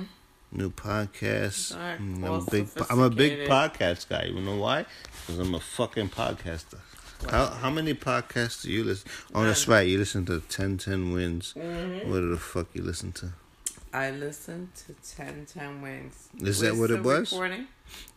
New 0.53 0.69
podcast. 0.69 1.75
I'm 1.77 2.23
a 2.23 2.41
big. 2.41 2.67
I'm 2.89 2.99
a 2.99 3.09
big 3.09 3.47
podcast 3.47 4.09
guy. 4.09 4.25
You 4.25 4.41
know 4.41 4.57
why? 4.57 4.85
Because 5.25 5.39
I'm 5.39 5.55
a 5.55 5.59
fucking 5.61 6.09
podcaster. 6.09 6.79
How 7.29 7.47
how 7.47 7.69
many 7.69 7.93
podcasts 7.93 8.63
do 8.63 8.71
you 8.71 8.83
listen? 8.83 9.09
Oh, 9.33 9.43
that's 9.43 9.67
right. 9.67 9.87
You 9.87 9.97
listen 9.97 10.25
to 10.25 10.41
10 10.41 10.77
10 10.77 11.13
Wins. 11.13 11.53
Mm-hmm. 11.57 12.09
What 12.09 12.19
the 12.21 12.37
fuck 12.37 12.67
you 12.73 12.81
listen 12.83 13.13
to? 13.13 13.29
I 13.93 14.11
listened 14.11 14.69
to 14.87 14.95
10 15.15 15.45
10 15.45 15.81
Wins. 15.81 16.27
Is 16.41 16.61
We're 16.61 16.71
that 16.71 16.77
what 16.79 16.91
it 16.91 17.03
was? 17.03 17.31
Recording? 17.31 17.67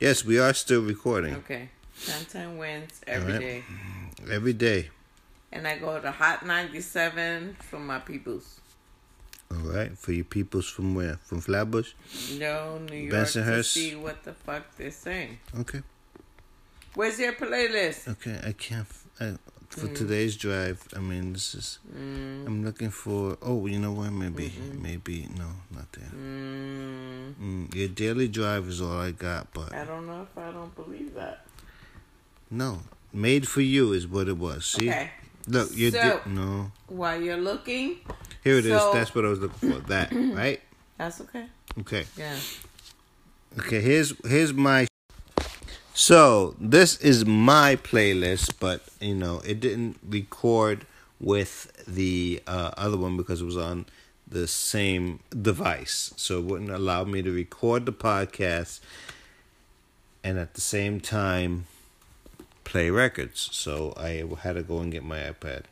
Yes, 0.01 0.25
we 0.25 0.39
are 0.41 0.55
still 0.55 0.83
recording 0.83 1.35
Okay. 1.37 1.69
10 2.07 2.25
10 2.25 2.59
Wins 2.59 3.01
every 3.07 3.39
day, 3.39 3.65
Alright. 4.19 4.35
every 4.35 4.53
day. 4.55 4.91
And 5.53 5.69
I 5.69 5.79
go 5.79 6.01
to 6.01 6.11
Hot 6.11 6.45
97 6.45 7.57
for 7.61 7.79
my 7.79 8.01
peoples. 8.01 8.61
All 9.55 9.71
right, 9.73 9.97
for 9.97 10.13
you 10.13 10.25
peoples 10.25 10.69
from 10.69 10.95
where? 10.95 11.19
From 11.25 11.41
Flatbush? 11.41 11.93
No, 12.39 12.79
New 12.79 12.97
York 12.97 13.15
Bensonhurst? 13.15 13.73
to 13.75 13.79
see 13.81 13.95
what 13.95 14.23
the 14.25 14.33
fuck 14.33 14.63
they're 14.77 14.91
saying. 14.91 15.39
Okay, 15.61 15.83
Where's 16.95 17.19
your 17.19 17.33
playlist? 17.33 18.09
okay. 18.09 18.41
I 18.45 18.53
can't. 18.53 18.87
I, 19.21 19.35
for 19.69 19.89
Mm. 19.89 19.97
today's 19.97 20.37
drive, 20.37 20.87
I 20.95 21.01
mean, 21.01 21.33
this 21.33 21.55
is. 21.55 21.79
I'm 21.93 22.65
looking 22.65 22.91
for. 22.91 23.37
Oh, 23.43 23.67
you 23.67 23.79
know 23.79 23.93
what? 23.93 24.11
Maybe, 24.13 24.53
maybe 24.81 25.29
no, 25.37 25.49
not 25.75 25.91
there. 25.93 26.11
Mm, 26.15 27.35
Mm, 27.41 27.75
your 27.75 27.89
daily 27.89 28.29
drive 28.29 28.69
is 28.69 28.81
all 28.81 28.99
I 29.01 29.11
got, 29.11 29.53
but 29.53 29.75
I 29.75 29.85
don't 29.85 30.07
know 30.07 30.23
if 30.23 30.39
I 30.39 30.51
don't 30.53 30.75
believe 30.77 31.15
that. 31.15 31.47
no, 32.51 32.83
made 33.13 33.47
for 33.49 33.61
you 33.63 33.93
is 33.93 34.07
what 34.07 34.29
it 34.29 34.37
was. 34.39 34.65
See, 34.67 34.89
Okay. 34.89 35.11
look, 35.49 35.71
you 35.75 35.91
So- 35.91 36.21
did 36.25 36.27
no. 36.33 36.71
While 36.87 37.21
you're 37.21 37.37
looking, 37.37 37.99
Here 38.45 38.59
it 38.59 38.67
is. 38.67 38.79
so- 38.81 38.93
That's 38.93 39.15
what 39.15 39.25
I 39.25 39.29
was 39.29 39.41
looking 39.41 39.73
for. 39.73 39.79
That 39.89 40.13
right? 40.13 40.61
that's 40.99 41.21
okay. 41.23 41.47
Okay. 41.81 42.05
Yeah. 42.17 42.37
Okay, 43.59 43.81
here's 43.81 44.13
here's 44.27 44.53
my 44.53 44.87
So, 45.95 46.55
this 46.61 46.97
is 47.01 47.25
my 47.25 47.77
playlist, 47.77 48.55
but 48.61 48.83
you 49.01 49.15
know, 49.15 49.41
it 49.45 49.61
didn't 49.61 49.99
record 50.07 50.87
with 51.21 51.73
the 51.87 52.43
uh, 52.47 52.73
other 52.77 52.97
one 52.97 53.17
because 53.17 53.41
it 53.41 53.45
was 53.45 53.57
on 53.57 53.87
the 54.29 54.47
same 54.49 55.21
device. 55.31 56.13
So, 56.17 56.39
it 56.41 56.45
wouldn't 56.45 56.71
allow 56.71 57.05
me 57.05 57.23
to 57.23 57.31
record 57.31 57.87
the 57.87 57.93
podcast 57.93 58.81
and 60.23 60.39
at 60.39 60.55
the 60.55 60.61
same 60.61 61.01
time 61.01 61.67
play 62.65 62.91
records. 62.91 63.49
So, 63.53 63.95
I 63.97 64.25
had 64.43 64.55
to 64.55 64.63
go 64.63 64.79
and 64.81 64.91
get 64.93 65.05
my 65.05 65.21
iPad. 65.21 65.63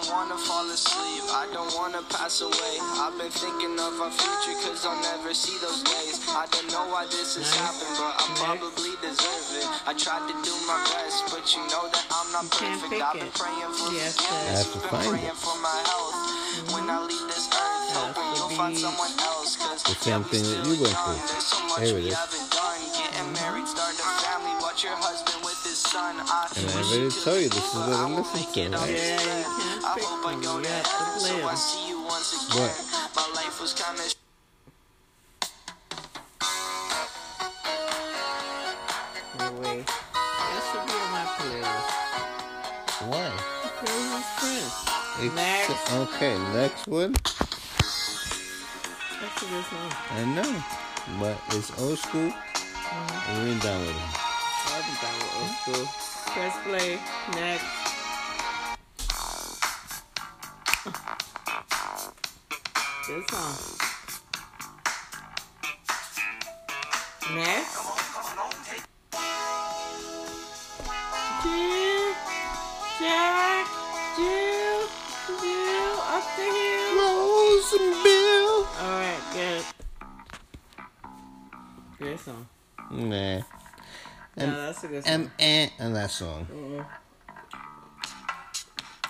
Don't 0.00 0.12
wanna 0.12 0.36
fall 0.38 0.64
asleep, 0.70 1.24
I 1.28 1.46
don't 1.52 1.72
wanna 1.76 2.02
pass 2.08 2.40
away. 2.40 2.74
I've 2.80 3.16
been 3.18 3.30
thinking 3.30 3.76
of 3.78 4.00
our 4.00 4.10
future, 4.10 4.56
cause 4.64 4.86
I'll 4.86 4.96
never 5.02 5.34
see 5.34 5.58
those 5.60 5.82
days. 5.84 6.24
I 6.28 6.46
don't 6.50 6.70
know 6.72 6.88
why 6.88 7.04
this 7.06 7.36
has 7.36 7.52
happened, 7.56 7.92
but 8.00 8.16
I 8.16 8.24
probably 8.40 8.96
deserve 9.04 9.48
it. 9.60 9.68
I 9.84 9.92
tried 9.92 10.24
to 10.30 10.34
do 10.40 10.54
my 10.64 10.80
best, 10.96 11.28
but 11.28 11.44
you 11.52 11.60
know 11.68 11.84
that 11.92 12.04
I'm 12.16 12.32
not 12.32 12.48
can't 12.50 12.80
perfect. 12.80 13.02
I've 13.02 13.20
been 13.20 13.32
praying 13.36 13.72
for 13.76 13.92
Yes, 13.92 14.16
forgiveness, 14.16 14.24
I 14.24 14.56
have 14.56 14.66
you've 14.72 14.88
been 14.88 15.00
praying 15.04 15.28
it. 15.28 15.36
for 15.36 15.56
my 15.60 15.78
health. 15.84 16.16
When 16.72 16.88
I 16.90 16.98
leave 17.04 17.26
this 17.30 17.46
earth, 17.52 17.92
hoping 17.94 18.28
you'll 18.36 18.54
find 18.56 18.76
someone 18.76 19.12
else. 19.20 19.56
Cause 19.56 19.82
The 19.84 19.94
same 20.00 20.22
yeah, 20.24 20.28
thing 20.32 20.44
that 20.48 20.60
you 20.66 20.74
went 20.80 20.92
young, 20.96 21.14
through. 21.14 21.28
There's 21.28 21.46
so 21.46 21.58
much 21.68 21.80
Here 21.84 21.98
it 21.98 22.04
we 22.04 22.08
is. 22.10 22.16
haven't 22.16 22.48
done. 22.50 22.80
Getting 22.90 23.30
married, 23.38 23.68
start 23.68 23.94
a 23.94 24.06
family, 24.24 24.54
watch 24.60 24.82
your 24.82 24.96
husband 24.98 25.40
with 25.44 25.60
his 25.62 25.78
son. 25.78 26.16
I 26.20 26.48
And 26.56 26.66
I 26.70 26.74
wish 26.74 26.90
already 26.90 27.04
you 27.06 27.10
could 27.10 27.22
told 27.22 27.40
you 27.40 27.48
be 27.50 27.54
this 27.54 27.68
is 27.70 27.74
what 27.74 27.92
I 27.94 28.04
won't 28.06 28.26
listen 28.26 28.40
make 28.40 28.52
to, 28.52 28.60
it 28.60 28.70
right? 28.74 28.90
Yeah, 28.90 28.98
you 28.98 29.14
instead. 29.14 29.46
can't 29.46 29.59
I 29.90 29.98
hope 29.98 30.22
I 30.22 30.38
go 30.40 30.62
play 30.62 30.78
so 31.18 31.48
I 31.48 31.54
see 31.56 31.88
you 31.88 31.98
once 32.04 32.30
again. 32.46 32.70
My 33.16 33.26
life 33.34 33.60
was 33.60 33.74
kinda 33.74 34.06
Anyway, 39.34 39.82
should 40.70 40.86
be 40.86 40.94
on 40.94 41.10
my 41.10 41.26
playlist. 41.34 41.90
Why? 43.10 43.34
Playlist 43.82 44.30
Next. 45.34 45.90
Okay, 45.92 46.38
next 46.54 46.86
one. 46.86 47.12
That's 49.18 49.42
a 49.42 49.46
good 49.50 49.64
song. 49.64 49.90
I 50.12 50.22
know, 50.36 50.52
but 51.18 51.36
it's 51.56 51.74
old 51.80 51.98
school. 51.98 52.30
Mm-hmm. 52.30 53.42
We 53.42 53.50
ain't 53.50 53.62
done 53.62 53.80
with 53.80 53.90
it. 53.90 53.96
I'll 54.70 54.86
be 54.86 54.94
down 55.02 55.18
with 55.18 55.34
old 55.42 55.50
school. 55.58 55.84
Press 56.32 56.54
play. 56.62 57.00
Next. 57.34 57.79
Good 63.10 63.28
song. 63.28 63.58
Next. 67.34 67.74
Jill, 71.42 72.14
Jack, 73.00 73.66
Jill, 74.16 74.86
Jill, 75.40 75.96
up 76.06 76.24
the 76.36 76.46
hill. 76.54 76.90
Rose 77.00 77.72
and 77.80 77.90
Bill. 78.04 78.54
Alright, 78.78 79.22
good. 79.32 79.64
Good 81.98 82.20
song. 82.20 82.46
Nah. 82.92 83.38
No, 83.38 83.42
that's 84.36 84.84
a 84.84 84.86
good 84.86 85.02
song. 85.02 85.12
And 85.12 85.30
and 85.40 85.70
and 85.80 85.96
that 85.96 86.12
song. 86.12 86.46
Mm. 86.54 86.86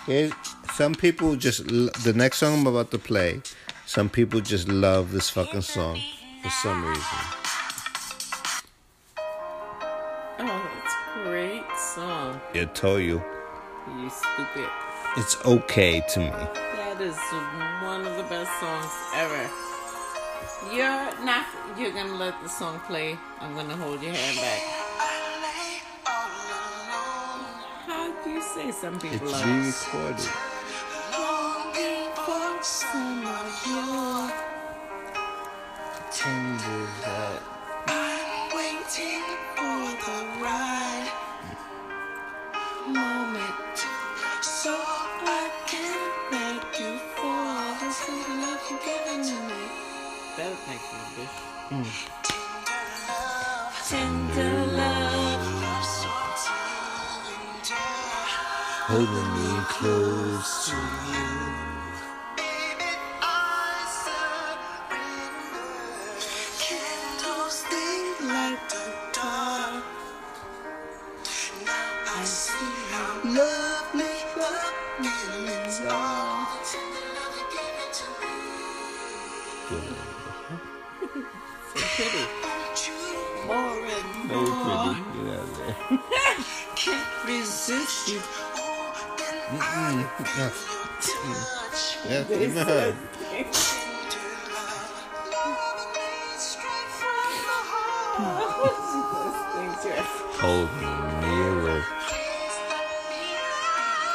Here's, 0.07 0.33
some 0.73 0.95
people 0.95 1.37
just 1.37 1.67
the 1.67 2.15
next 2.17 2.39
song 2.39 2.61
I'm 2.61 2.67
about 2.67 2.91
to 2.93 2.99
play. 2.99 3.43
Some 3.91 4.09
people 4.09 4.41
just 4.41 4.69
love 4.69 5.11
this 5.11 5.31
fucking 5.31 5.63
song 5.63 6.01
for 6.45 6.51
some 6.63 6.85
reason. 6.85 7.19
Oh, 10.39 10.71
that's 10.75 10.95
a 10.95 11.25
great 11.25 11.65
song. 11.77 12.41
I 12.55 12.67
told 12.67 13.03
you, 13.03 13.21
You 13.99 14.09
stupid. 14.09 14.71
it's 15.17 15.45
okay 15.45 16.05
to 16.11 16.21
me. 16.21 16.31
That 16.31 17.01
is 17.01 17.19
one 17.83 18.07
of 18.07 18.17
the 18.17 18.23
best 18.31 18.53
songs 18.61 18.93
ever. 19.17 19.51
You're 20.73 21.25
not. 21.27 21.47
You're 21.77 21.91
gonna 21.91 22.15
let 22.15 22.41
the 22.45 22.49
song 22.49 22.79
play. 22.87 23.19
I'm 23.41 23.57
gonna 23.57 23.75
hold 23.75 24.01
your 24.05 24.15
hand 24.15 24.37
back. 24.39 24.63
How 27.89 28.23
do 28.23 28.31
you 28.31 28.41
say 28.41 28.71
some 28.71 29.01
people 29.01 29.27
It's 29.27 29.43
are 29.43 29.49
re-recorded. 29.49 30.31
Tender 36.11 36.87
that. 37.03 37.43
waiting 38.55 39.25
for 39.55 39.81
the 40.07 40.21
right 40.41 41.11
moment 42.87 43.79
so 44.41 44.73
I 44.73 45.51
can 45.67 46.01
make 46.33 46.81
you 46.81 46.97
fall 47.17 47.77
asleep. 47.87 48.29
love 48.29 48.65
me 48.71 48.77
good. 51.15 51.87
Tender 53.87 54.57
love. 54.73 55.11
Holding 58.89 59.31
me 59.35 59.65
close 59.69 60.71
to 60.71 60.77
you. 60.77 61.40
So 81.75 81.81
pretty. 81.97 82.25
More 83.47 83.87
and 83.87 84.29
Very 84.29 84.41
more. 84.41 84.95
pretty. 84.95 85.01
Get 85.17 85.35
out 85.35 85.43
of 85.43 85.51
there. 85.59 85.77
Can't 86.77 87.09
resist 87.27 88.09
you. 88.09 88.21
Yeah, 92.09 92.25
give 92.29 92.55
me 92.55 92.61
a 92.61 92.65
hug. 92.65 92.95
Things 98.51 99.85
are- 99.87 100.07
Hold 100.41 100.71
me 100.81 100.87
nearer. 101.21 101.85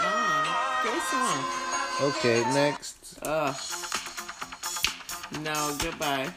Oh, 0.02 0.82
great 0.82 1.04
song. 1.12 1.40
Okay, 2.10 2.40
next. 2.54 3.20
Ugh. 3.24 3.56
No, 5.42 5.76
goodbye. 5.80 6.30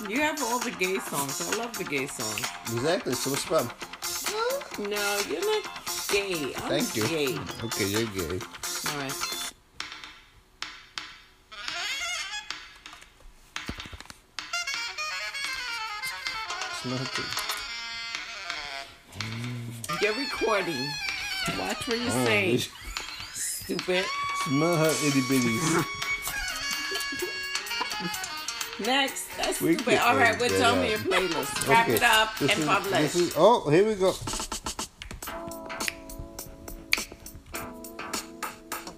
You 0.00 0.20
have 0.22 0.42
all 0.42 0.58
the 0.58 0.72
gay 0.72 0.98
songs. 0.98 1.40
I 1.52 1.56
love 1.58 1.76
the 1.78 1.84
gay 1.84 2.06
songs. 2.06 2.40
Exactly. 2.72 3.14
So 3.14 3.30
what's 3.30 3.44
the 3.44 3.48
problem? 3.48 4.90
No, 4.90 5.20
you're 5.30 5.40
not 5.40 5.64
gay. 6.08 6.52
I'm 6.56 6.68
Thank 6.68 6.96
you. 6.96 7.06
gay. 7.06 7.38
Okay, 7.62 7.86
you're 7.86 8.06
gay. 8.06 8.40
All 8.90 8.98
right. 8.98 9.52
Good. 16.84 17.24
You're 20.02 20.14
recording. 20.14 20.88
Watch 21.58 21.88
what 21.88 21.98
you 21.98 22.06
Oh, 22.10 22.24
say. 22.24 22.56
Stupid. 23.32 24.04
Smell 24.44 24.76
her 24.76 24.90
itty 25.06 25.20
bitties. 25.22 25.84
Next. 28.80 29.28
That's 29.36 29.60
We 29.60 29.74
stupid. 29.74 29.98
All 29.98 30.16
right, 30.16 30.28
edit 30.34 30.40
well, 30.40 30.50
that 30.50 30.58
tell 30.58 30.74
out. 30.74 30.82
me 30.82 30.90
your 30.90 30.98
playlist. 30.98 31.68
Wrap 31.68 31.86
Okay, 31.86 31.96
it 31.96 32.02
up 32.02 32.38
this 32.38 32.50
and 32.50 32.60
is- 32.60 32.66
publish. 32.66 33.14
Is, 33.14 33.34
oh, 33.36 33.70
here 33.70 33.86
we 33.86 33.94
go. 33.94 34.12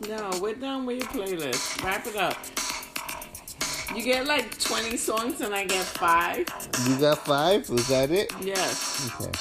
No, 0.09 0.30
we're 0.40 0.54
done 0.54 0.87
with 0.87 1.02
your 1.02 1.26
playlist. 1.26 1.83
Wrap 1.83 2.06
it 2.06 2.16
up. 2.16 2.37
You 3.97 4.02
get 4.02 4.26
like 4.26 4.59
20 4.59 4.97
songs 4.97 5.40
and 5.40 5.54
I 5.54 5.64
get 5.64 5.85
five? 5.85 6.47
You 6.88 6.97
got 6.99 7.25
five? 7.25 7.68
Was 7.71 7.88
that 7.88 8.11
it? 8.11 8.33
Yes. 8.40 9.11
Okay. 9.21 9.33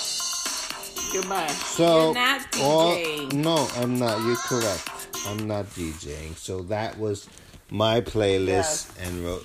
Goodbye. 1.20 1.48
So, 1.48 2.06
You're 2.06 2.14
not 2.14 2.42
all- 2.62 3.28
no, 3.34 3.70
I'm 3.78 3.98
not. 4.00 4.22
You're 4.26 4.36
correct. 4.38 4.90
I'm 5.28 5.48
not 5.48 5.66
DJing. 5.76 6.36
So 6.38 6.62
that 6.64 6.98
was 6.98 7.28
my 7.72 8.00
playlist 8.02 8.92
and 9.02 9.26
Ro- 9.26 9.42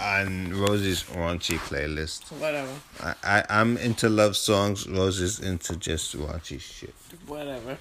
and 0.00 0.54
Rosie's 0.54 1.02
raunchy 1.04 1.58
playlist. 1.58 2.30
Whatever. 2.40 2.72
I, 3.02 3.14
I 3.24 3.44
I'm 3.48 3.76
into 3.76 4.08
love 4.08 4.36
songs. 4.36 4.86
Rosie's 4.88 5.40
into 5.40 5.76
just 5.76 6.16
raunchy 6.16 6.60
shit. 6.60 6.94
Whatever. 7.26 7.78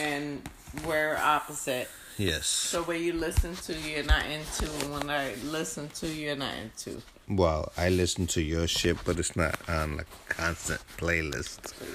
And 0.00 0.48
we're 0.86 1.16
opposite. 1.16 1.88
Yes. 2.18 2.46
So 2.46 2.82
when 2.82 3.02
you 3.02 3.12
listen 3.12 3.54
to, 3.56 3.74
you're 3.74 4.04
not 4.04 4.24
into. 4.26 4.66
When 4.88 5.08
I 5.08 5.34
listen 5.44 5.88
to, 5.90 6.08
you're 6.08 6.36
not 6.36 6.54
into. 6.54 7.00
Well, 7.28 7.72
I 7.76 7.90
listen 7.90 8.26
to 8.28 8.42
your 8.42 8.66
shit, 8.66 8.96
but 9.04 9.18
it's 9.18 9.36
not 9.36 9.56
on 9.68 9.96
like 9.98 10.06
a 10.30 10.34
constant 10.34 10.80
playlist. 10.96 11.74
Please. 11.78 11.94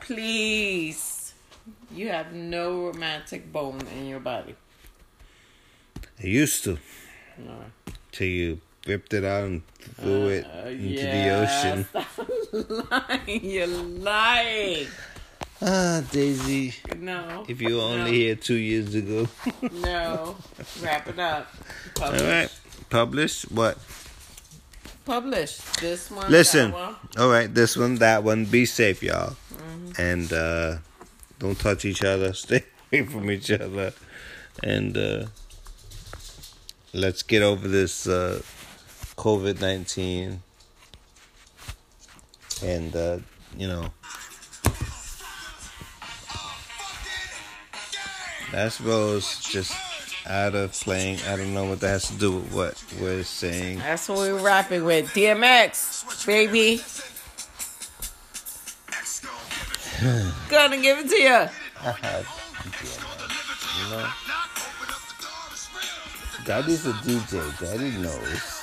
Please. 0.00 1.34
You 1.90 2.08
have 2.08 2.32
no 2.32 2.86
romantic 2.86 3.52
bone 3.52 3.80
in 3.96 4.06
your 4.06 4.20
body. 4.20 4.54
I 6.22 6.26
used 6.26 6.64
to 6.64 6.78
No. 7.38 7.64
till 8.12 8.26
you 8.28 8.60
ripped 8.86 9.12
it 9.14 9.24
out 9.24 9.44
and 9.44 9.62
threw 10.00 10.28
it 10.28 10.44
Uh, 10.46 10.68
into 10.68 10.84
yeah, 11.04 11.12
the 11.14 11.30
ocean. 11.42 11.86
Lying. 12.90 13.44
You're 13.44 13.66
lying. 13.66 14.86
Ah, 15.62 16.02
Daisy. 16.12 16.74
No. 16.98 17.44
If 17.48 17.60
you 17.60 17.76
were 17.76 17.82
only 17.82 18.10
no, 18.10 18.16
here 18.16 18.34
two 18.36 18.56
years 18.56 18.94
ago. 18.94 19.28
No. 19.72 20.36
Wrap 20.82 21.08
it 21.08 21.18
up. 21.18 21.48
All 22.00 22.10
Publish. 22.10 22.22
right. 22.22 22.50
Publish 22.90 23.42
what? 23.50 23.78
Publish 25.04 25.58
this 25.80 26.10
one. 26.10 26.30
Listen. 26.30 26.72
one. 26.72 26.96
All 27.18 27.28
right, 27.30 27.52
this 27.52 27.76
one, 27.76 27.96
that 27.96 28.24
one. 28.24 28.44
Be 28.46 28.64
safe, 28.66 29.02
y'all. 29.02 29.36
And 29.98 30.32
uh 30.32 30.78
don't 31.38 31.58
touch 31.58 31.84
each 31.84 32.02
other. 32.04 32.32
Stay 32.44 32.64
away 32.92 33.04
from 33.06 33.30
each 33.30 33.50
other. 33.50 33.92
And 34.62 34.96
uh 34.96 35.26
let's 36.94 37.22
get 37.22 37.42
over 37.42 37.68
this 37.68 38.06
uh 38.06 38.40
COVID 39.16 39.60
nineteen. 39.60 40.42
And 42.62 42.94
uh, 42.96 43.18
you 43.58 43.68
know. 43.68 43.90
That's 48.52 48.80
Rose 48.80 49.40
just 49.40 49.72
out 50.26 50.54
of 50.54 50.72
playing. 50.72 51.18
I 51.26 51.36
don't 51.36 51.52
know 51.52 51.64
what 51.64 51.80
that 51.80 51.88
has 51.88 52.08
to 52.08 52.16
do 52.16 52.36
with 52.36 52.52
what 52.54 52.84
we're 53.00 53.24
saying. 53.24 53.78
That's 53.78 54.08
what 54.08 54.18
we're 54.18 54.38
rapping 54.40 54.84
with. 54.84 55.12
DMX, 55.12 56.24
baby. 56.24 56.80
Gonna 60.48 60.80
give 60.80 60.98
it 60.98 61.08
to 61.08 61.16
you. 61.16 61.48
You 63.76 63.90
know? 63.90 64.08
Daddy's 66.44 66.86
a 66.86 66.92
DJ. 66.92 67.58
Daddy 67.60 67.90
knows. 67.98 68.60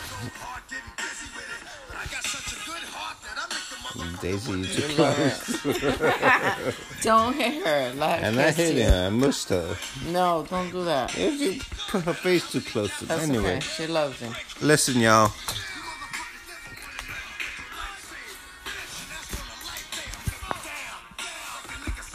Daisy, 4.22 4.52
you 4.52 4.66
too 4.66 4.82
close. 4.96 5.64
Don't 7.02 7.34
hit 7.36 7.66
her. 7.66 7.94
Let 7.96 8.20
her 8.20 8.26
And 8.28 8.40
I 8.40 8.46
kiss 8.52 8.56
hit 8.58 8.76
you. 8.78 8.84
her. 8.84 9.08
I 9.08 9.10
mushed 9.10 9.50
her. 9.50 9.76
No, 10.12 10.46
don't 10.50 10.72
do 10.72 10.84
that. 10.86 11.18
If 11.18 11.42
you 11.42 11.60
put 11.90 12.04
her 12.04 12.14
face 12.14 12.52
too 12.52 12.62
close 12.62 12.98
to 13.00 13.06
That's 13.06 13.24
Anyway, 13.24 13.58
okay. 13.58 13.60
She 13.62 13.88
loves 13.88 14.20
him. 14.20 14.34
listen, 14.62 15.00
y'all. 15.02 15.32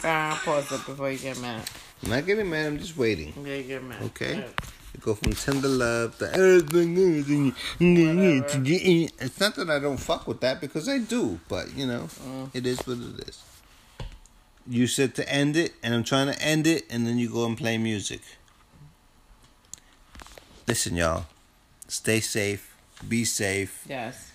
Ah, 0.03 0.39
pause 0.45 0.71
it 0.71 0.85
before 0.85 1.11
you 1.11 1.17
get 1.17 1.39
mad. 1.41 1.63
I'm 2.03 2.09
not 2.11 2.25
getting 2.25 2.49
mad. 2.49 2.67
I'm 2.67 2.77
just 2.79 2.95
waiting. 2.97 3.33
Yeah, 3.43 3.55
you 3.55 3.63
get 3.63 3.83
mad. 3.83 4.01
Okay. 4.03 4.37
Yeah. 4.37 4.45
Go 5.07 5.13
from 5.15 5.31
tender 5.31 5.69
love 5.69 6.17
to 6.17 6.25
everything. 6.33 7.55
It's 7.79 9.39
not 9.39 9.55
that 9.55 9.69
I 9.69 9.79
don't 9.79 9.95
fuck 9.95 10.27
with 10.27 10.41
that 10.41 10.59
because 10.59 10.89
I 10.89 10.97
do, 10.97 11.39
but 11.47 11.73
you 11.77 11.87
know, 11.87 12.09
it 12.53 12.65
is 12.65 12.79
what 12.85 12.97
it 12.97 13.29
is. 13.29 13.41
You 14.67 14.85
said 14.85 15.15
to 15.15 15.23
end 15.31 15.55
it, 15.55 15.75
and 15.81 15.93
I'm 15.95 16.03
trying 16.03 16.27
to 16.27 16.41
end 16.41 16.67
it, 16.67 16.83
and 16.89 17.07
then 17.07 17.17
you 17.17 17.29
go 17.29 17.45
and 17.45 17.57
play 17.57 17.77
music. 17.77 18.19
Listen, 20.67 20.97
y'all. 20.97 21.25
Stay 21.87 22.19
safe. 22.19 22.75
Be 23.07 23.23
safe. 23.23 23.85
Yes. 23.87 24.33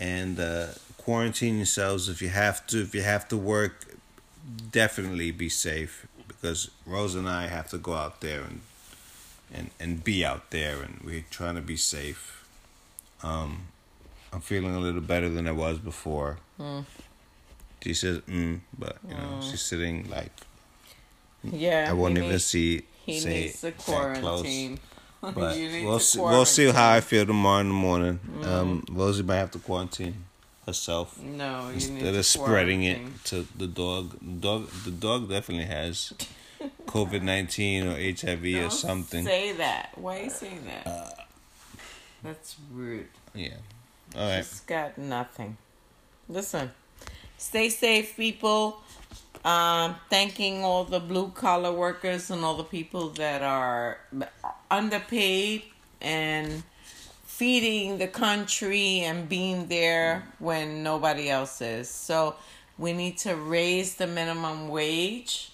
and 0.00 0.40
uh, 0.40 0.66
quarantine 0.96 1.58
yourselves 1.58 2.08
if 2.08 2.20
you 2.20 2.30
have 2.30 2.66
to. 2.66 2.82
If 2.82 2.92
you 2.92 3.02
have 3.02 3.28
to 3.28 3.36
work, 3.36 3.86
definitely 4.72 5.30
be 5.30 5.48
safe 5.48 6.08
because 6.26 6.72
Rose 6.84 7.14
and 7.14 7.28
I 7.28 7.46
have 7.46 7.68
to 7.70 7.78
go 7.78 7.92
out 7.94 8.20
there 8.20 8.40
and 8.42 8.62
and 9.52 9.70
and 9.80 10.02
be 10.04 10.24
out 10.24 10.50
there, 10.50 10.82
and 10.82 11.00
we're 11.04 11.24
trying 11.30 11.54
to 11.56 11.60
be 11.62 11.76
safe. 11.76 12.46
Um, 13.22 13.68
I'm 14.32 14.40
feeling 14.40 14.74
a 14.74 14.78
little 14.80 15.00
better 15.00 15.28
than 15.28 15.48
I 15.48 15.52
was 15.52 15.78
before. 15.78 16.38
She 17.82 17.94
says, 17.94 18.18
mm, 18.28 18.60
but 18.78 18.98
you 19.08 19.14
know, 19.14 19.40
she's 19.40 19.62
sitting 19.62 20.08
like 20.10 20.32
Yeah. 21.44 21.86
I 21.88 21.92
won't 21.92 22.16
even 22.18 22.30
needs, 22.30 22.44
see. 22.44 22.82
He 23.06 23.20
say 23.20 23.42
needs 23.42 23.60
the 23.60 23.68
that 23.70 23.78
close. 23.78 24.16
quarantine. 24.20 24.78
But 25.20 25.34
we'll 25.34 25.98
see, 25.98 26.20
we'll 26.20 26.44
see 26.44 26.70
how 26.70 26.90
I 26.92 27.00
feel 27.00 27.26
tomorrow 27.26 27.60
in 27.60 27.68
the 27.68 27.74
morning. 27.74 28.20
Um, 28.44 28.84
Rosie 28.90 29.22
might 29.24 29.36
have 29.36 29.50
to 29.52 29.58
quarantine 29.58 30.24
herself. 30.66 31.18
No, 31.20 31.68
you 31.70 31.74
need 31.74 31.82
instead 31.94 32.14
of 32.14 32.26
spreading 32.26 32.82
it 32.84 33.00
to 33.24 33.46
the 33.56 33.66
dog. 33.66 34.16
The 34.20 34.40
dog, 34.40 34.68
the 34.84 34.90
dog 34.92 35.28
definitely 35.28 35.64
has 35.66 36.12
COVID 36.86 37.22
nineteen 37.22 37.86
or 37.86 37.94
HIV 37.94 38.44
or 38.44 38.60
Don't 38.68 38.70
something. 38.72 39.24
Say 39.24 39.52
that. 39.52 39.90
Why 39.96 40.20
are 40.20 40.22
you 40.24 40.30
saying 40.30 40.64
that? 40.66 41.28
That's 42.22 42.56
rude. 42.72 43.08
Yeah. 43.34 43.50
All 44.16 44.28
right. 44.28 44.38
Just 44.38 44.66
got 44.66 44.98
nothing. 44.98 45.56
Listen, 46.28 46.70
stay 47.36 47.68
safe, 47.68 48.16
people. 48.16 48.80
Um, 49.44 49.94
thanking 50.10 50.64
all 50.64 50.84
the 50.84 50.98
blue 50.98 51.30
collar 51.30 51.72
workers 51.72 52.30
and 52.30 52.44
all 52.44 52.56
the 52.56 52.64
people 52.64 53.10
that 53.10 53.42
are 53.42 53.98
underpaid 54.70 55.62
and 56.00 56.64
feeding 57.24 57.98
the 57.98 58.08
country 58.08 59.00
and 59.00 59.28
being 59.28 59.68
there 59.68 60.24
when 60.40 60.82
nobody 60.82 61.30
else 61.30 61.60
is. 61.60 61.88
So 61.88 62.34
we 62.76 62.92
need 62.92 63.18
to 63.18 63.36
raise 63.36 63.94
the 63.94 64.08
minimum 64.08 64.68
wage 64.68 65.52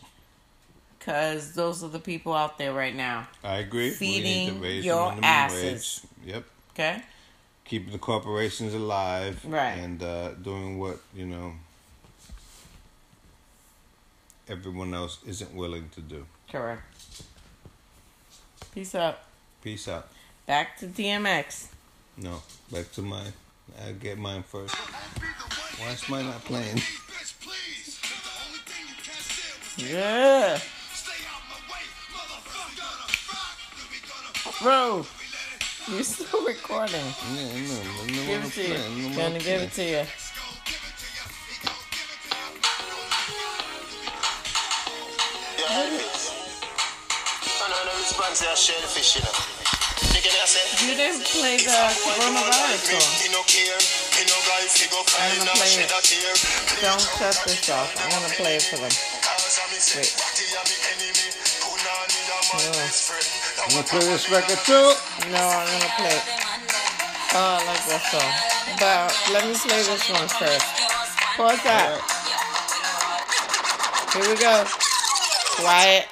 because 1.04 1.52
those 1.52 1.84
are 1.84 1.88
the 1.88 1.98
people 1.98 2.32
out 2.32 2.56
there 2.56 2.72
right 2.72 2.94
now. 2.94 3.28
I 3.42 3.56
agree. 3.56 3.90
Feeding 3.90 4.22
we 4.22 4.30
need 4.30 4.54
to 4.54 4.62
raise 4.62 4.84
your 4.84 5.10
the 5.10 5.16
minimum 5.16 5.24
asses. 5.24 6.06
wage. 6.24 6.32
Yep. 6.34 6.44
Okay? 6.72 7.02
Keeping 7.66 7.92
the 7.92 7.98
corporations 7.98 8.72
alive. 8.74 9.44
Right. 9.44 9.72
And 9.72 10.02
uh, 10.02 10.30
doing 10.30 10.78
what, 10.78 10.98
you 11.14 11.26
know, 11.26 11.52
everyone 14.48 14.94
else 14.94 15.18
isn't 15.26 15.54
willing 15.54 15.90
to 15.90 16.00
do. 16.00 16.24
Correct. 16.50 16.82
Peace 18.74 18.94
out. 18.94 19.18
Peace 19.62 19.86
out. 19.88 20.08
Back 20.46 20.78
to 20.78 20.86
DMX. 20.86 21.66
No, 22.16 22.42
back 22.72 22.90
to 22.92 23.02
mine. 23.02 23.32
I 23.86 23.92
get 23.92 24.18
mine 24.18 24.42
first. 24.42 24.74
Why 24.74 25.90
is 25.90 26.08
mine 26.08 26.26
not 26.26 26.44
playing? 26.44 26.76
Bitch, 29.76 30.73
Bro, 34.64 35.05
you 35.92 36.00
still 36.00 36.40
recording. 36.40 36.96
Yeah, 36.96 37.53
no, 37.68 37.77
no, 37.85 38.16
no, 38.16 38.24
Give 38.24 38.40
it 38.48 38.53
to 38.57 38.64
you. 38.64 39.12
no 39.12 39.12
Gonna 39.12 39.37
give 39.37 39.61
it 39.61 39.72
to 39.77 39.85
you. 39.85 40.09
Yeah, 45.61 45.68
Elvis. 45.68 46.33
I 47.44 47.64
know 47.68 47.77
no 47.85 47.92
response 48.00 48.40
to 48.40 48.48
that 48.48 48.57
shellfish, 48.57 49.20
you 49.20 49.29
know. 49.29 49.37
You 50.16 50.24
get 50.24 50.33
me, 50.33 50.40
I 50.40 50.48
say? 50.48 50.64
You 50.81 50.96
didn't 50.96 51.29
play 51.29 51.61
the 51.61 51.68
coronavirus 51.68 52.88
song. 52.88 53.05
He 53.20 53.29
no 53.37 53.44
care. 53.44 53.77
He 54.16 54.24
no 54.24 54.40
guy, 54.48 54.64
he 54.64 54.88
go 54.88 55.05
I'm 55.05 55.44
gonna 55.44 55.61
play 55.61 55.77
it. 55.77 55.92
Don't 56.81 57.05
shut 57.20 57.37
this 57.44 57.68
off. 57.68 57.92
I'm 58.00 58.09
gonna 58.16 58.33
play 58.33 58.57
it 58.57 58.64
for 58.64 58.81
them. 58.81 58.88
Cause 59.44 59.61
I'm 59.61 59.68
his 59.77 59.92
Wait. 59.92 60.09
party, 60.16 60.44
I'm 63.64 63.77
the 63.77 63.85
enemy. 63.90 64.12
Punani, 64.12 64.46
I'm 64.46 64.46
my 64.46 64.62
Yeah. 64.64 64.64
best 64.64 64.64
friend. 64.64 64.64
I'm 64.64 64.64
gonna 64.64 64.64
play 64.64 64.64
this 64.64 64.64
record 64.64 64.64
too. 64.64 64.94
No, 65.31 65.38
I'm 65.48 65.68
gonna 65.70 65.92
play 65.96 66.16
it. 66.16 66.24
Oh, 67.35 67.59
I 67.61 67.64
like 67.64 67.85
that 67.87 68.03
song. 68.11 68.35
But 68.81 69.16
let 69.33 69.46
me 69.46 69.55
play 69.55 69.83
this 69.83 70.09
one 70.11 70.29
first. 70.29 70.66
Pause 71.37 71.62
that. 71.64 72.03
Here 74.14 74.29
we 74.29 74.37
go. 74.37 74.66
Quiet. 75.57 76.09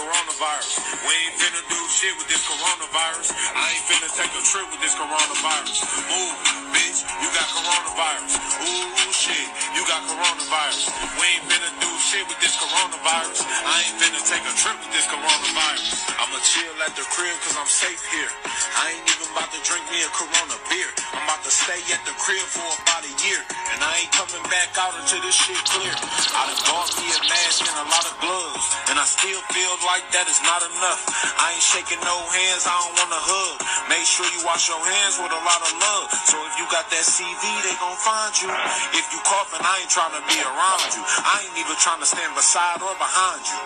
Coronavirus. 0.00 0.80
We 1.04 1.12
ain't 1.12 1.36
finna 1.36 1.60
do 1.68 1.80
shit 1.92 2.14
with 2.16 2.28
this 2.32 2.40
coronavirus. 2.48 3.36
I 3.52 3.64
ain't 3.76 3.84
finna 3.84 4.08
take 4.16 4.32
a 4.32 4.42
trip 4.48 4.64
with 4.72 4.80
this 4.80 4.96
coronavirus. 4.96 5.76
Move, 6.08 6.36
bitch, 6.72 7.04
you 7.20 7.28
got 7.36 7.48
coronavirus. 7.52 8.32
Ooh, 8.64 9.12
shit, 9.12 9.48
you 9.76 9.82
got 9.84 10.00
coronavirus. 10.08 10.88
We 11.20 11.24
ain't 11.36 11.44
finna 11.52 11.68
do 11.84 11.90
shit 12.00 12.24
with 12.32 12.40
this 12.40 12.56
coronavirus. 12.56 13.44
I 13.44 13.76
ain't 13.84 13.96
finna 14.00 14.22
take 14.24 14.44
a 14.48 14.54
trip 14.56 14.78
with 14.80 14.92
this 14.96 15.04
coronavirus. 15.04 16.16
I'ma 16.16 16.38
chill 16.40 16.76
at 16.86 16.96
the 16.96 17.04
crib 17.12 17.36
cause 17.44 17.56
I'm 17.60 17.68
safe 17.68 18.00
here. 18.08 18.32
I 18.80 18.96
ain't 18.96 19.04
even 19.04 19.28
about 19.36 19.52
to 19.52 19.60
drink 19.66 19.84
me 19.92 20.00
a 20.00 20.10
corona 20.16 20.56
beer. 20.72 20.90
I'm 21.12 21.28
about 21.28 21.44
to 21.44 21.52
stay 21.52 21.82
at 21.92 22.00
the 22.08 22.14
crib 22.16 22.46
for 22.48 22.64
about 22.64 23.02
a 23.04 23.12
year. 23.26 23.42
And 23.76 23.78
I 23.82 23.92
ain't 24.00 24.12
coming 24.14 24.40
back 24.48 24.72
out 24.78 24.94
until 24.96 25.20
this 25.20 25.34
shit 25.36 25.60
clear. 25.68 25.92
I 25.92 26.48
done 26.48 26.62
bought 26.70 26.88
me 26.96 27.04
a 27.12 27.20
mask 27.28 27.66
and 27.66 27.76
a 27.82 27.86
lot 27.90 28.06
of 28.06 28.14
gloves. 28.22 28.64
And 28.88 28.96
I 28.96 29.04
still 29.04 29.42
feel 29.50 29.74
like 29.82 29.89
that 30.14 30.30
is 30.30 30.38
not 30.46 30.62
enough. 30.62 31.02
I 31.34 31.50
ain't 31.50 31.66
shaking 31.66 31.98
no 32.06 32.14
hands, 32.30 32.62
I 32.62 32.74
don't 32.78 32.94
wanna 32.94 33.18
hug. 33.18 33.58
Make 33.90 34.06
sure 34.06 34.22
you 34.30 34.46
wash 34.46 34.70
your 34.70 34.78
hands 34.78 35.18
with 35.18 35.34
a 35.34 35.42
lot 35.42 35.58
of 35.66 35.72
love. 35.82 36.06
So 36.30 36.38
if 36.46 36.54
you 36.62 36.66
got 36.70 36.86
that 36.94 37.02
CV, 37.02 37.42
they 37.66 37.74
gon' 37.82 37.98
find 37.98 38.30
you. 38.38 38.50
If 38.94 39.10
you 39.10 39.18
coughing, 39.26 39.58
I 39.58 39.82
ain't 39.82 39.90
trying 39.90 40.14
to 40.14 40.22
be 40.30 40.38
around 40.38 40.88
you. 40.94 41.02
I 41.02 41.42
ain't 41.42 41.56
even 41.58 41.74
trying 41.82 41.98
to 41.98 42.06
stand 42.06 42.30
beside 42.38 42.78
or 42.78 42.94
behind 43.02 43.42
you. 43.50 43.58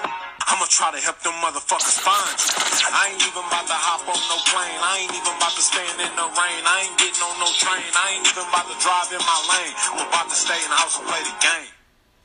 I'ma 0.49 0.65
try 0.73 0.97
to 0.97 1.01
help 1.05 1.21
them 1.21 1.37
motherfuckers 1.45 2.01
find 2.01 2.37
you. 2.41 2.49
I 2.89 3.13
ain't 3.13 3.21
even 3.21 3.45
about 3.45 3.69
to 3.69 3.77
hop 3.77 4.09
on 4.09 4.21
no 4.33 4.39
plane. 4.49 4.81
I 4.81 5.05
ain't 5.05 5.13
even 5.13 5.35
about 5.37 5.53
to 5.57 5.65
stand 5.65 5.99
in 6.01 6.13
the 6.17 6.29
rain. 6.41 6.61
I 6.65 6.89
ain't 6.89 6.97
getting 6.97 7.21
on 7.21 7.37
no 7.37 7.53
train. 7.61 7.85
I 7.93 8.17
ain't 8.17 8.25
even 8.25 8.49
about 8.49 8.65
to 8.73 8.77
drive 8.81 9.13
in 9.13 9.21
my 9.21 9.41
lane. 9.51 9.75
I'm 9.93 10.09
about 10.09 10.33
to 10.33 10.37
stay 10.37 10.57
in 10.57 10.71
the 10.73 10.79
house 10.81 10.97
and 10.97 11.05
play 11.05 11.21
the 11.21 11.37
game. 11.43 11.74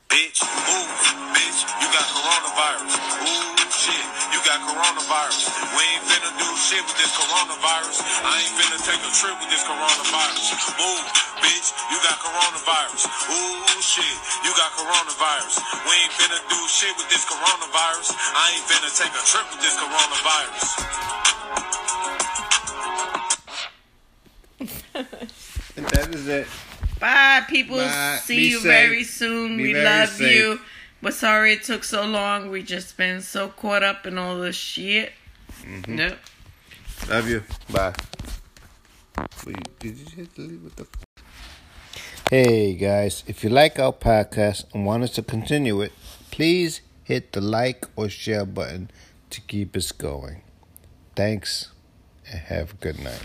Bitch, 0.09 0.41
move, 0.41 0.89
bitch, 1.37 1.59
you 1.77 1.87
got 1.93 2.01
coronavirus. 2.09 2.97
Ooh, 3.29 3.53
shit, 3.69 4.05
you 4.33 4.41
got 4.41 4.57
coronavirus. 4.65 5.53
We 5.77 5.85
ain't 5.85 6.01
finna 6.09 6.33
do 6.33 6.49
shit 6.57 6.81
with 6.81 6.97
this 6.97 7.13
coronavirus. 7.13 8.01
I 8.25 8.41
ain't 8.41 8.57
finna 8.57 8.81
take 8.81 8.97
a 9.05 9.11
trip 9.13 9.37
with 9.37 9.53
this 9.53 9.61
coronavirus. 9.69 10.49
Move, 10.81 11.05
bitch, 11.45 11.69
you 11.93 12.01
got 12.01 12.17
coronavirus. 12.25 13.05
Ooh, 13.05 13.61
shit, 13.85 14.17
you 14.41 14.49
got 14.57 14.73
coronavirus. 14.81 15.61
We 15.85 15.93
ain't 16.01 16.13
finna 16.17 16.41
do 16.49 16.57
shit 16.65 16.97
with 16.97 17.05
this 17.13 17.29
coronavirus. 17.29 18.09
I 18.33 18.57
ain't 18.57 18.65
finna 18.65 18.89
take 18.89 19.13
a 19.13 19.21
trip 19.29 19.45
with 19.53 19.61
this 19.61 19.77
coronavirus. 19.77 20.73
And 25.77 25.85
that 25.85 26.09
is 26.09 26.27
it. 26.27 26.47
Bye, 26.99 27.43
people. 27.47 27.77
Bye. 27.77 28.19
See 28.21 28.35
Be 28.37 28.43
you 28.49 28.57
safe. 28.59 28.63
very 28.63 29.03
soon. 29.03 29.57
Be 29.57 29.63
we 29.63 29.73
very 29.73 29.85
love 29.85 30.09
safe. 30.09 30.35
you. 30.35 30.59
We're 31.01 31.11
sorry 31.11 31.53
it 31.53 31.63
took 31.63 31.83
so 31.85 32.03
long. 32.05 32.49
We 32.49 32.61
just 32.61 32.97
been 32.97 33.21
so 33.21 33.47
caught 33.49 33.83
up 33.83 34.05
in 34.05 34.17
all 34.17 34.37
this 34.39 34.55
shit. 34.57 35.13
Mm-hmm. 35.61 35.95
Nope. 35.95 36.17
Love 37.09 37.29
you. 37.29 37.43
Bye. 37.71 37.93
Wait, 39.45 39.79
did 39.79 39.97
you 39.97 40.05
hit 40.15 40.35
delete 40.35 40.61
with 40.61 40.75
the? 40.75 40.87
Hey 42.29 42.75
guys, 42.75 43.23
if 43.27 43.43
you 43.43 43.49
like 43.49 43.79
our 43.79 43.93
podcast 43.93 44.65
and 44.73 44.85
want 44.85 45.03
us 45.03 45.11
to 45.11 45.23
continue 45.23 45.81
it, 45.81 45.91
please 46.31 46.81
hit 47.03 47.31
the 47.31 47.41
like 47.41 47.85
or 47.95 48.07
share 48.09 48.45
button 48.45 48.91
to 49.31 49.41
keep 49.41 49.75
us 49.75 49.91
going. 49.91 50.41
Thanks 51.15 51.69
and 52.29 52.39
have 52.41 52.73
a 52.73 52.75
good 52.75 52.99
night. 52.99 53.21